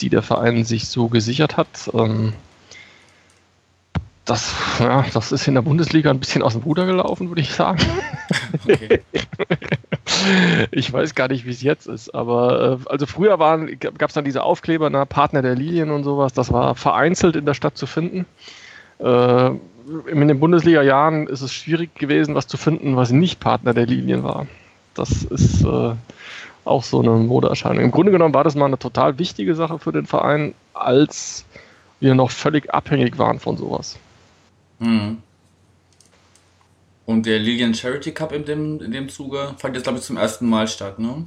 [0.02, 1.90] die der Verein sich so gesichert hat.
[1.94, 2.34] Ähm,
[4.28, 7.54] das, ja, das ist in der Bundesliga ein bisschen aus dem Ruder gelaufen, würde ich
[7.54, 7.80] sagen.
[8.68, 9.02] Okay.
[10.72, 14.26] ich weiß gar nicht, wie es jetzt ist, aber äh, also früher gab es dann
[14.26, 17.86] diese Aufkleber, na, Partner der Lilien und sowas, das war vereinzelt in der Stadt zu
[17.86, 18.26] finden.
[19.00, 19.52] Äh,
[20.08, 24.24] in den Bundesliga-Jahren ist es schwierig gewesen, was zu finden, was nicht Partner der Lilien
[24.24, 24.48] war.
[24.94, 25.94] Das ist äh,
[26.68, 27.84] auch so eine Modeerscheinung.
[27.84, 31.46] Im Grunde genommen war das mal eine total wichtige Sache für den Verein, als
[32.00, 33.98] wir noch völlig abhängig waren von sowas.
[34.80, 35.18] Mhm.
[37.06, 40.18] Und der Lilian Charity Cup in dem, in dem Zuge fand jetzt, glaube ich, zum
[40.18, 41.26] ersten Mal statt, ne?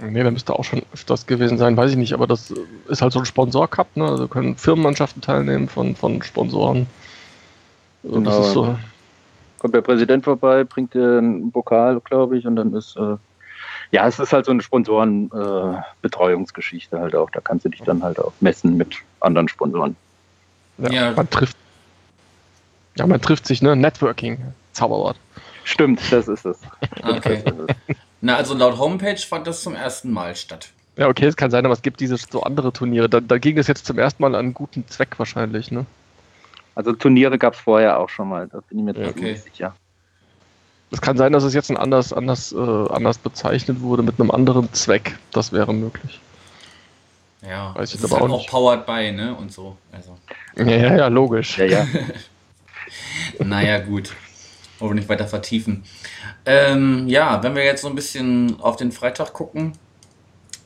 [0.00, 2.52] Nee, der müsste auch schon öfters gewesen sein, weiß ich nicht, aber das
[2.88, 4.04] ist halt so ein Sponsor-Cup, ne?
[4.04, 6.86] Also können Firmenmannschaften teilnehmen von, von Sponsoren.
[8.02, 8.20] Genau.
[8.20, 8.76] Das ist so.
[9.58, 13.16] Kommt der Präsident vorbei, bringt dir einen Pokal, glaube ich, und dann ist, äh,
[13.94, 17.30] ja, es ist halt so eine Sponsorenbetreuungsgeschichte äh, halt auch.
[17.30, 19.94] Da kannst du dich dann halt auch messen mit anderen Sponsoren.
[20.78, 21.12] Ja, ja.
[21.12, 21.56] Man trifft
[22.96, 23.76] ja, man trifft sich, ne?
[23.76, 24.38] Networking,
[24.72, 25.16] Zauberwort.
[25.62, 26.60] Stimmt, das ist es.
[27.04, 27.42] Okay.
[28.20, 30.70] Na, also laut Homepage fand das zum ersten Mal statt.
[30.96, 33.08] Ja, okay, es kann sein, aber es gibt diese so andere Turniere.
[33.08, 35.86] Da, da ging es jetzt zum ersten Mal an einen guten Zweck wahrscheinlich, ne?
[36.74, 39.36] Also Turniere gab es vorher auch schon mal, da bin ich mir ja, okay.
[39.36, 39.74] sicher.
[40.90, 44.30] Es kann sein, dass es jetzt ein anders, anders, äh, anders bezeichnet wurde mit einem
[44.30, 45.18] anderen Zweck.
[45.32, 46.20] Das wäre möglich.
[47.42, 49.34] Ja, Weiß ich das ist aber halt auch, auch powered by, ne?
[49.34, 49.76] Und so.
[49.92, 50.16] Also.
[50.56, 51.58] Ja, ja, ja, logisch.
[51.58, 51.86] Ja, ja.
[53.44, 54.12] naja, gut.
[54.78, 55.84] Wollen wir nicht weiter vertiefen.
[56.46, 59.72] Ähm, ja, wenn wir jetzt so ein bisschen auf den Freitag gucken.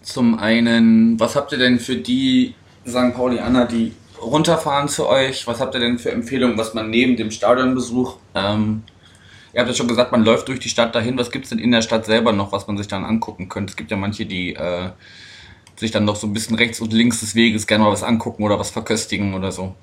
[0.02, 2.54] Zum einen, was habt ihr denn für die
[2.86, 3.14] St.
[3.14, 5.46] Paulianer, die runterfahren zu euch?
[5.46, 8.84] Was habt ihr denn für Empfehlungen, was man neben dem Stadionbesuch, ähm,
[9.58, 11.18] ihr habt ja schon gesagt, man läuft durch die Stadt dahin.
[11.18, 13.72] Was gibt es denn in der Stadt selber noch, was man sich dann angucken könnte?
[13.72, 14.90] Es gibt ja manche, die äh,
[15.74, 18.44] sich dann noch so ein bisschen rechts und links des Weges gerne mal was angucken
[18.44, 19.74] oder was verköstigen oder so.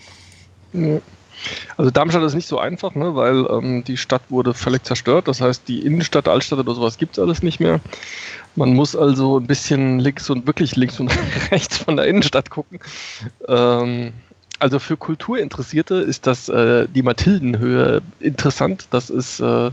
[1.76, 5.28] Also Darmstadt ist nicht so einfach, ne, weil ähm, die Stadt wurde völlig zerstört.
[5.28, 7.82] Das heißt, die Innenstadt, Altstadt oder sowas gibt es alles nicht mehr.
[8.56, 11.12] Man muss also ein bisschen links und wirklich links und
[11.52, 12.80] rechts von der Innenstadt gucken.
[13.50, 14.14] Ähm,
[14.66, 18.88] also für Kulturinteressierte ist das äh, die Mathildenhöhe interessant.
[18.90, 19.70] Das ist äh,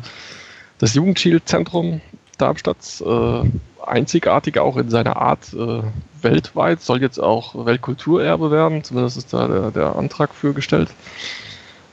[0.77, 2.03] das Jugendschild-Zentrum
[2.37, 3.01] Darmstadts.
[3.01, 3.43] Äh,
[3.87, 5.83] einzigartig auch in seiner Art äh,
[6.21, 6.83] weltweit.
[6.83, 8.85] Soll jetzt auch Weltkulturerbe werden.
[8.85, 10.91] Zumindest ist da der, der Antrag für gestellt.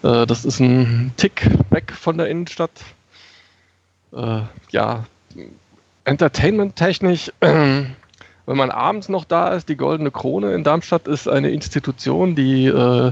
[0.03, 2.83] Äh, das ist ein Tick weg von der Innenstadt.
[4.11, 4.41] Äh,
[4.71, 5.05] ja,
[6.03, 7.31] entertainment-technisch,
[8.49, 12.65] wenn man abends noch da ist, die Goldene Krone in Darmstadt ist eine Institution, die
[12.65, 13.11] äh,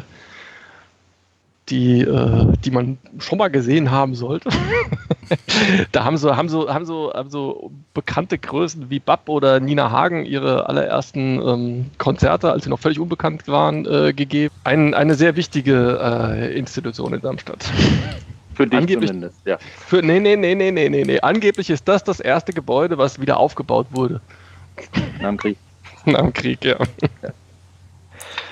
[1.70, 4.50] die, äh, die man schon mal gesehen haben sollte.
[5.92, 9.92] da haben so, haben, so, haben, so, haben so bekannte Größen wie Bab oder Nina
[9.92, 14.54] Hagen ihre allerersten ähm, Konzerte, als sie noch völlig unbekannt waren, äh, gegeben.
[14.64, 17.66] Ein, eine sehr wichtige äh, Institution in Darmstadt.
[18.54, 19.58] Für dich Angeblich, zumindest, ja.
[19.60, 21.20] Für, nee, nee, nee, nee, nee, nee, nee.
[21.20, 24.22] Angeblich ist das das erste Gebäude, was wieder aufgebaut wurde.
[25.20, 25.58] Nach dem Krieg.
[26.06, 26.78] Nach dem Krieg, ja.
[27.22, 27.30] ja.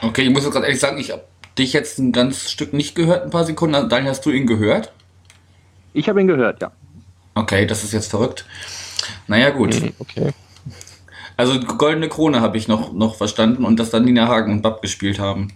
[0.02, 1.24] Okay, ich muss jetzt gerade ehrlich sagen, ich habe
[1.58, 3.90] dich jetzt ein ganz Stück nicht gehört, ein paar Sekunden.
[3.90, 4.92] Daniel, hast du ihn gehört?
[5.94, 6.72] Ich habe ihn gehört, ja.
[7.36, 8.46] Okay, das ist jetzt verrückt.
[9.28, 9.74] Naja, gut.
[9.76, 10.32] Hm, okay.
[11.38, 14.82] Also Goldene Krone habe ich noch, noch verstanden und dass dann Nina Hagen und Bab
[14.82, 15.50] gespielt haben.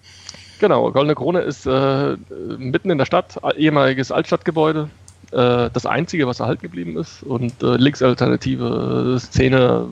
[0.59, 2.17] Genau, Goldene Krone ist äh,
[2.57, 4.89] mitten in der Stadt, ehemaliges Altstadtgebäude.
[5.31, 7.23] Äh, das einzige, was erhalten geblieben ist.
[7.23, 9.87] Und äh, Linksalternative, Szene,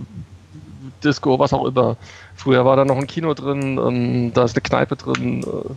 [1.04, 1.98] Disco, was auch immer.
[2.36, 5.44] Früher war da noch ein Kino drin, ähm, da ist eine Kneipe drin.
[5.44, 5.74] Äh,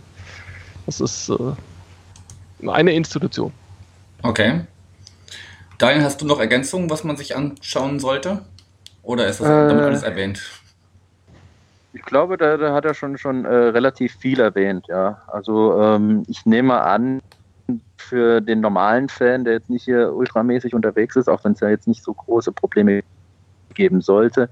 [0.85, 3.51] das ist äh, eine Institution.
[4.23, 4.61] Okay.
[5.77, 8.43] Daniel, hast du noch Ergänzungen, was man sich anschauen sollte?
[9.03, 10.41] Oder ist das äh, damit alles erwähnt?
[11.93, 15.21] Ich glaube, da, da, hat er schon, schon äh, relativ viel erwähnt, ja.
[15.27, 17.21] Also ähm, ich nehme an,
[17.97, 21.69] für den normalen Fan, der jetzt nicht hier ultramäßig unterwegs ist, auch wenn es ja
[21.69, 23.03] jetzt nicht so große Probleme
[23.73, 24.49] geben sollte,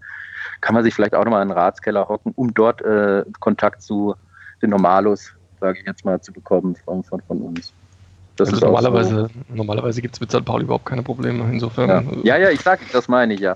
[0.61, 4.15] kann man sich vielleicht auch nochmal in den Ratskeller hocken, um dort äh, Kontakt zu
[4.61, 7.73] den Normalos, sage ich jetzt mal, zu bekommen von, von, von uns.
[8.35, 9.55] Das also normalerweise, so.
[9.55, 10.45] normalerweise gibt es mit St.
[10.45, 12.23] Pauli überhaupt keine Probleme, insofern.
[12.23, 13.55] Ja, ja, ja ich sage, das meine ich ja.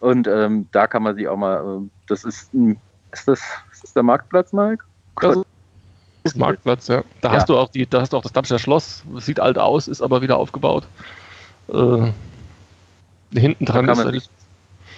[0.00, 3.40] Und ähm, da kann man sich auch mal, äh, das ist, ist das,
[3.72, 4.84] ist das der Marktplatz, Mike?
[6.34, 7.02] Marktplatz, ja.
[7.22, 7.36] Da Ja.
[7.36, 9.02] hast du auch die, da hast du auch das Darmstädter Schloss.
[9.16, 10.86] Sieht alt aus, ist aber wieder aufgebaut.
[11.68, 12.12] Äh,
[13.34, 14.30] hinten dran Da ist kann man da sich-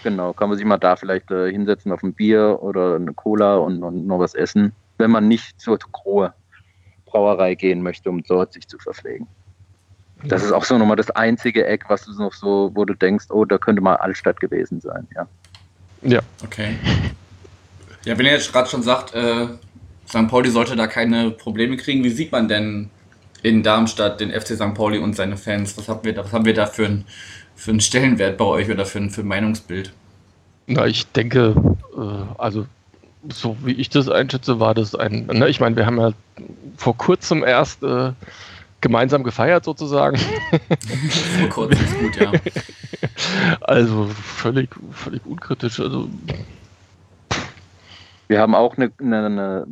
[0.03, 3.57] Genau, kann man sich mal da vielleicht äh, hinsetzen auf ein Bier oder eine Cola
[3.57, 6.33] und, und noch was essen, wenn man nicht zur Grohe
[7.05, 9.27] Brauerei gehen möchte, um dort sich zu verpflegen.
[10.25, 13.27] Das ist auch so nochmal das einzige Eck, was du noch so, wo du denkst,
[13.31, 15.27] oh, da könnte mal Altstadt gewesen sein, ja.
[16.03, 16.77] Ja, Okay.
[18.05, 19.47] Ja, wenn ihr jetzt gerade schon sagt, äh,
[20.09, 20.29] St.
[20.29, 22.91] Pauli sollte da keine Probleme kriegen, wie sieht man denn
[23.43, 24.75] in Darmstadt den FC St.
[24.75, 25.77] Pauli und seine Fans?
[25.77, 27.05] Was haben wir da, was haben wir da für, ein,
[27.61, 29.93] für einen Stellenwert bei euch oder für ein, für ein Meinungsbild?
[30.71, 31.55] na, ich denke,
[31.97, 32.67] äh, also
[33.29, 36.13] so wie ich das einschätze, war das ein, ne, ich meine, wir haben ja
[36.77, 38.13] vor kurzem erst äh,
[38.81, 40.17] gemeinsam gefeiert sozusagen.
[41.39, 42.33] Vor kurzem ist gut, ja.
[43.61, 45.81] Also völlig, völlig unkritisch.
[45.81, 46.09] Also
[48.29, 49.67] Wir haben auch eine, eine, eine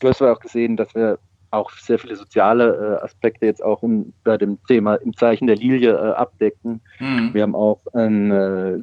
[0.00, 1.20] du hast ja auch gesehen, dass wir
[1.50, 5.56] auch sehr viele soziale äh, Aspekte jetzt auch im, bei dem Thema im Zeichen der
[5.56, 6.80] Lilie äh, abdecken.
[6.98, 7.32] Hm.
[7.32, 8.78] Wir haben auch ein äh,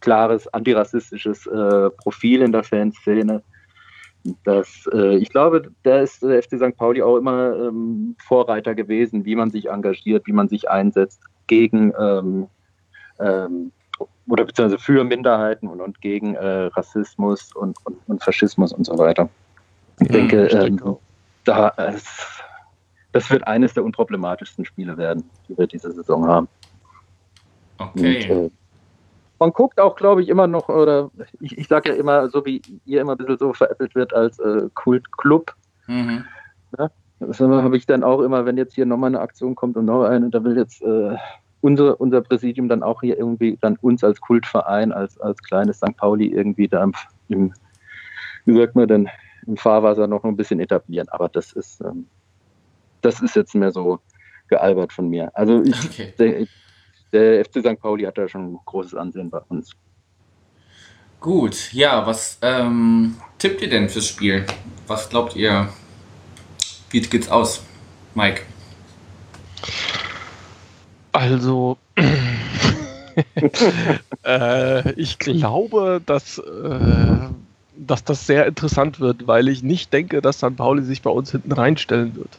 [0.00, 3.42] klares antirassistisches äh, Profil in der Fanszene.
[4.44, 6.76] Das, äh, ich glaube, da ist der FC St.
[6.76, 11.92] Pauli auch immer ähm, Vorreiter gewesen, wie man sich engagiert, wie man sich einsetzt gegen
[11.98, 12.48] ähm,
[13.20, 13.72] ähm,
[14.28, 18.98] oder beziehungsweise für Minderheiten und, und gegen äh, Rassismus und, und, und Faschismus und so
[18.98, 19.28] weiter.
[20.00, 20.08] Ich
[20.50, 20.98] Ja, denke,
[21.46, 22.04] da, es,
[23.12, 26.48] das wird eines der unproblematischsten Spiele werden, die wir diese Saison haben.
[27.78, 28.30] Okay.
[28.30, 28.50] Und, äh,
[29.38, 32.62] man guckt auch, glaube ich, immer noch, oder ich, ich sage ja immer, so wie
[32.86, 35.54] ihr immer ein bisschen so veräppelt wird als äh, Kultclub,
[35.86, 36.24] Mhm.
[37.20, 40.04] das habe ich dann auch immer, wenn jetzt hier nochmal eine Aktion kommt und noch
[40.04, 41.16] eine, da will jetzt äh,
[41.60, 45.96] unser, unser Präsidium dann auch hier irgendwie dann uns als Kultverein, als, als kleines St.
[45.96, 46.86] Pauli irgendwie da
[47.28, 47.52] im
[48.44, 49.08] wie sagt man denn,
[49.46, 51.08] im Fahrwasser noch ein bisschen etablieren.
[51.08, 52.06] Aber das ist, ähm,
[53.02, 54.00] das ist jetzt mehr so
[54.48, 55.30] gealbert von mir.
[55.34, 56.14] Also ich, Okay.
[56.18, 56.46] der,
[57.12, 57.80] der FC St.
[57.80, 59.72] Pauli hat da schon ein großes Ansehen bei uns.
[61.20, 64.44] Gut, ja, was ähm, tippt ihr denn fürs Spiel?
[64.86, 65.68] Was glaubt ihr?
[66.90, 67.64] Wie geht's aus,
[68.14, 68.42] Mike?
[71.12, 71.78] Also,
[74.24, 77.28] äh, ich glaube, dass, äh,
[77.76, 80.56] dass das sehr interessant wird, weil ich nicht denke, dass St.
[80.56, 82.38] Pauli sich bei uns hinten reinstellen wird.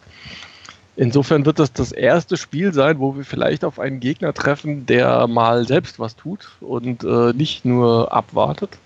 [0.95, 5.27] Insofern wird das das erste Spiel sein, wo wir vielleicht auf einen Gegner treffen, der
[5.27, 8.79] mal selbst was tut und äh, nicht nur abwartet.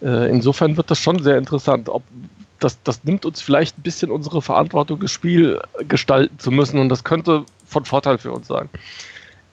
[0.00, 1.90] Äh, insofern wird das schon sehr interessant.
[1.90, 2.02] Ob
[2.60, 6.88] das, das nimmt uns vielleicht ein bisschen unsere Verantwortung, das Spiel gestalten zu müssen und
[6.88, 8.70] das könnte von Vorteil für uns sein.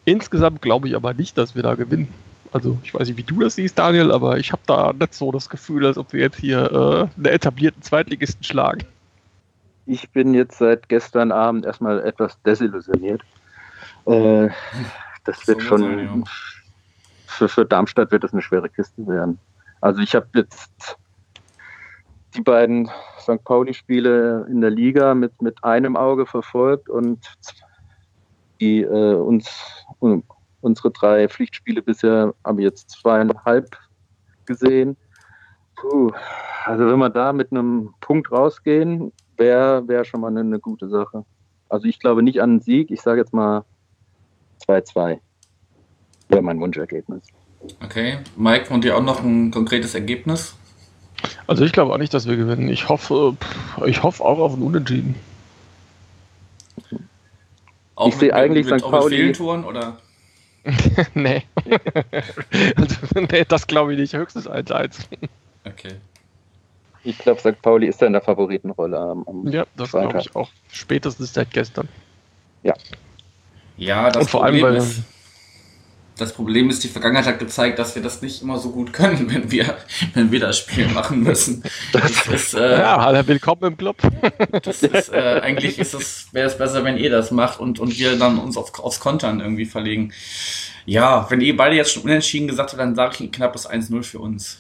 [0.05, 2.07] Insgesamt glaube ich aber nicht, dass wir da gewinnen.
[2.53, 5.31] Also ich weiß nicht, wie du das siehst, Daniel, aber ich habe da nicht so
[5.31, 8.83] das Gefühl, als ob wir jetzt hier äh, einen etablierten Zweitligisten schlagen.
[9.85, 13.21] Ich bin jetzt seit gestern Abend erstmal etwas desillusioniert.
[14.05, 14.49] Äh,
[15.23, 16.23] das So wird muss schon, sein, ja.
[17.25, 19.39] für, für Darmstadt wird das eine schwere Kiste werden.
[19.79, 20.97] Also ich habe jetzt
[22.35, 22.89] die beiden
[23.19, 23.43] St.
[23.43, 27.19] Pauli-Spiele in der Liga mit, mit einem Auge verfolgt und
[28.59, 29.49] die äh, uns
[29.99, 30.23] un-
[30.61, 33.77] unsere drei Pflichtspiele bisher habe ich jetzt zweieinhalb
[34.45, 34.97] gesehen.
[35.75, 36.11] Puh,
[36.65, 40.89] also wenn wir da mit einem Punkt rausgehen, wäre wär schon mal eine, eine gute
[40.89, 41.25] Sache.
[41.69, 43.63] Also ich glaube nicht an einen Sieg, ich sage jetzt mal
[44.67, 45.19] 2-2.
[46.29, 47.23] Wäre mein Wunschergebnis.
[47.83, 48.19] Okay.
[48.35, 50.55] Mike, von dir auch noch ein konkretes Ergebnis?
[51.47, 52.69] Also ich glaube auch nicht, dass wir gewinnen.
[52.69, 53.35] Ich hoffe,
[53.85, 55.15] ich hoffe auch auf ein Unentschieden.
[57.95, 58.85] Auch Ich sehe eigentlich mit, St.
[58.85, 59.97] auch mit Pauli- oder?
[61.13, 61.43] nee.
[62.75, 62.95] also,
[63.31, 64.13] nee, das glaube ich nicht.
[64.13, 64.99] Höchstens 1-1.
[65.65, 65.95] Okay.
[67.03, 67.59] Ich glaube, St.
[67.61, 70.49] Pauli ist da in der Favoritenrolle am, am Ja, das glaube ich auch.
[70.71, 71.87] Spätestens seit gestern.
[73.77, 75.01] Ja, das Und vor allem, Problem weil- ist,
[76.21, 79.29] das Problem ist, die Vergangenheit hat gezeigt, dass wir das nicht immer so gut können,
[79.33, 79.77] wenn wir,
[80.13, 81.63] wenn wir das Spiel machen müssen.
[81.91, 83.97] Das ist, äh, Ja, hallo, willkommen im Club.
[84.61, 87.97] das ist äh, eigentlich ist es, wäre es besser, wenn ihr das macht und, und
[87.97, 90.13] wir dann uns auf, aufs Kontern irgendwie verlegen.
[90.85, 94.03] Ja, wenn ihr beide jetzt schon unentschieden gesagt habt, dann sage ich ein knappes 1-0
[94.03, 94.59] für uns.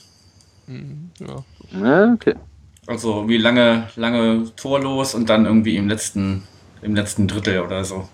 [0.65, 1.43] Mhm, Ja.
[1.79, 2.35] Ja, okay.
[2.87, 6.43] Also wie lange, lange torlos und dann irgendwie im letzten,
[6.81, 8.09] im letzten Drittel oder so.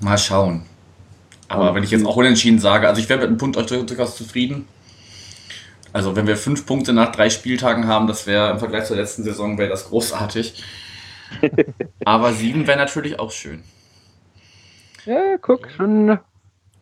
[0.00, 0.66] Mal schauen.
[1.48, 3.84] Aber Und- wenn ich jetzt auch unentschieden sage, also ich wäre mit einem Punkt dur-
[3.86, 4.66] durchaus zufrieden.
[5.92, 9.22] Also wenn wir fünf Punkte nach drei Spieltagen haben, das wäre im Vergleich zur letzten
[9.24, 10.62] Saison wäre das großartig.
[12.04, 13.62] Aber sieben wäre natürlich auch schön.
[15.06, 16.18] Ja, guck, schon,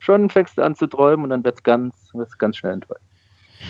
[0.01, 3.01] schon fängst du an zu träumen und dann wird es ganz, wird's ganz schnell enttäuscht.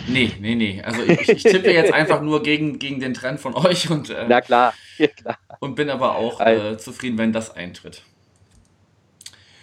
[0.07, 0.81] Nee, nee, nee.
[0.83, 4.25] Also ich, ich tippe jetzt einfach nur gegen, gegen den Trend von euch und, äh,
[4.27, 5.37] Na klar, ja, klar.
[5.59, 8.01] und bin aber auch Also- äh, zufrieden, wenn das eintritt.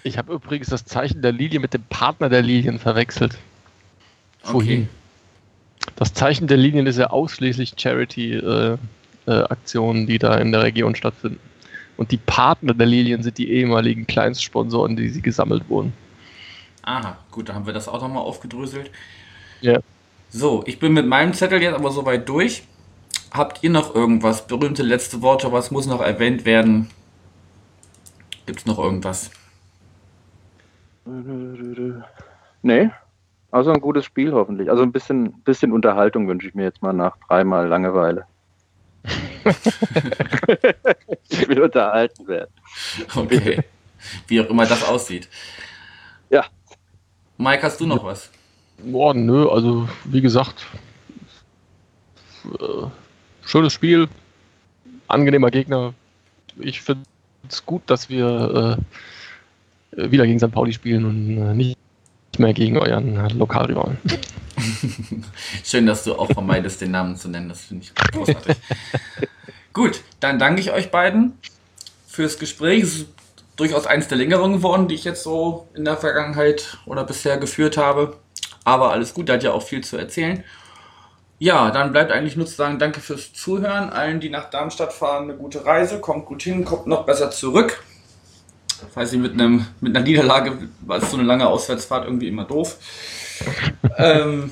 [0.07, 3.39] Ich habe übrigens das Zeichen der Lilie mit dem Partner der Lilien verwechselt.
[4.43, 4.91] Vorhin.
[5.97, 11.41] Das Zeichen der Linien ist ja ausschließlich Charity-Aktionen, die da in der Region stattfinden.
[11.97, 15.95] Und die Partner der Lilien sind die ehemaligen Kleinstsponsoren, die sie gesammelt wurden.
[16.83, 18.91] Aha, gut, da haben wir das auch nochmal aufgedröselt.
[19.63, 19.81] Ja.
[20.29, 22.65] So, ich bin mit meinem Zettel jetzt aber soweit durch.
[23.31, 24.47] Habt ihr noch irgendwas?
[24.47, 26.91] Berühmte letzte Worte, was muss noch erwähnt werden?
[28.45, 29.31] Gibt es noch irgendwas?
[32.63, 32.91] Nee,
[33.51, 34.71] also ein gutes Spiel hoffentlich.
[34.71, 38.27] Also ein bisschen, bisschen Unterhaltung wünsche ich mir jetzt mal nach dreimal Langeweile.
[41.29, 42.51] ich will unterhalten werden.
[43.15, 43.63] Okay.
[44.27, 45.29] Wie auch immer das aussieht.
[46.31, 46.47] Ja.
[47.37, 48.31] Mike, hast du noch was?
[48.79, 50.67] Boah, nö, also wie gesagt,
[52.59, 52.87] äh,
[53.45, 54.09] schönes Spiel,
[55.07, 55.95] angenehmer Gegner.
[56.59, 57.05] Ich finde
[57.49, 58.83] es gut, dass wir äh,
[59.97, 60.51] wieder gegen St.
[60.51, 61.79] Pauli spielen und äh, nicht
[62.39, 63.99] mehr gegen euren äh, Lokalrivalen.
[65.65, 67.49] Schön, dass du auch vermeidest, den Namen zu nennen.
[67.49, 68.57] Das finde ich großartig.
[69.73, 71.39] Gut, dann danke ich euch beiden
[72.07, 72.83] fürs Gespräch.
[72.83, 73.07] Es ist
[73.57, 77.77] durchaus eins der längeren geworden, die ich jetzt so in der Vergangenheit oder bisher geführt
[77.77, 78.17] habe.
[78.65, 80.45] Aber alles gut, da hat ja auch viel zu erzählen.
[81.39, 83.91] Ja, dann bleibt eigentlich nur zu sagen, danke fürs Zuhören.
[83.91, 86.01] Allen, die nach Darmstadt fahren, eine gute Reise.
[86.01, 87.83] Kommt gut hin, kommt noch besser zurück.
[88.93, 92.45] Falls ihr mit, einem, mit einer Niederlage, war es so eine lange Auswärtsfahrt irgendwie immer
[92.45, 92.77] doof.
[93.99, 94.51] ähm,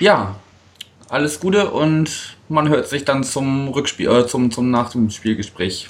[0.00, 0.36] ja,
[1.08, 5.88] alles Gute und man hört sich dann zum Rückspiel, äh, zum, zum Nach dem Spielgespräch,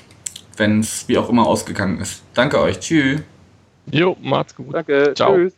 [0.57, 2.23] wenn es wie auch immer ausgegangen ist.
[2.35, 2.81] Danke euch.
[2.81, 3.21] Tschüss.
[3.91, 4.75] Jo, macht's gut.
[4.75, 5.35] Danke, Ciao.
[5.35, 5.55] tschüss.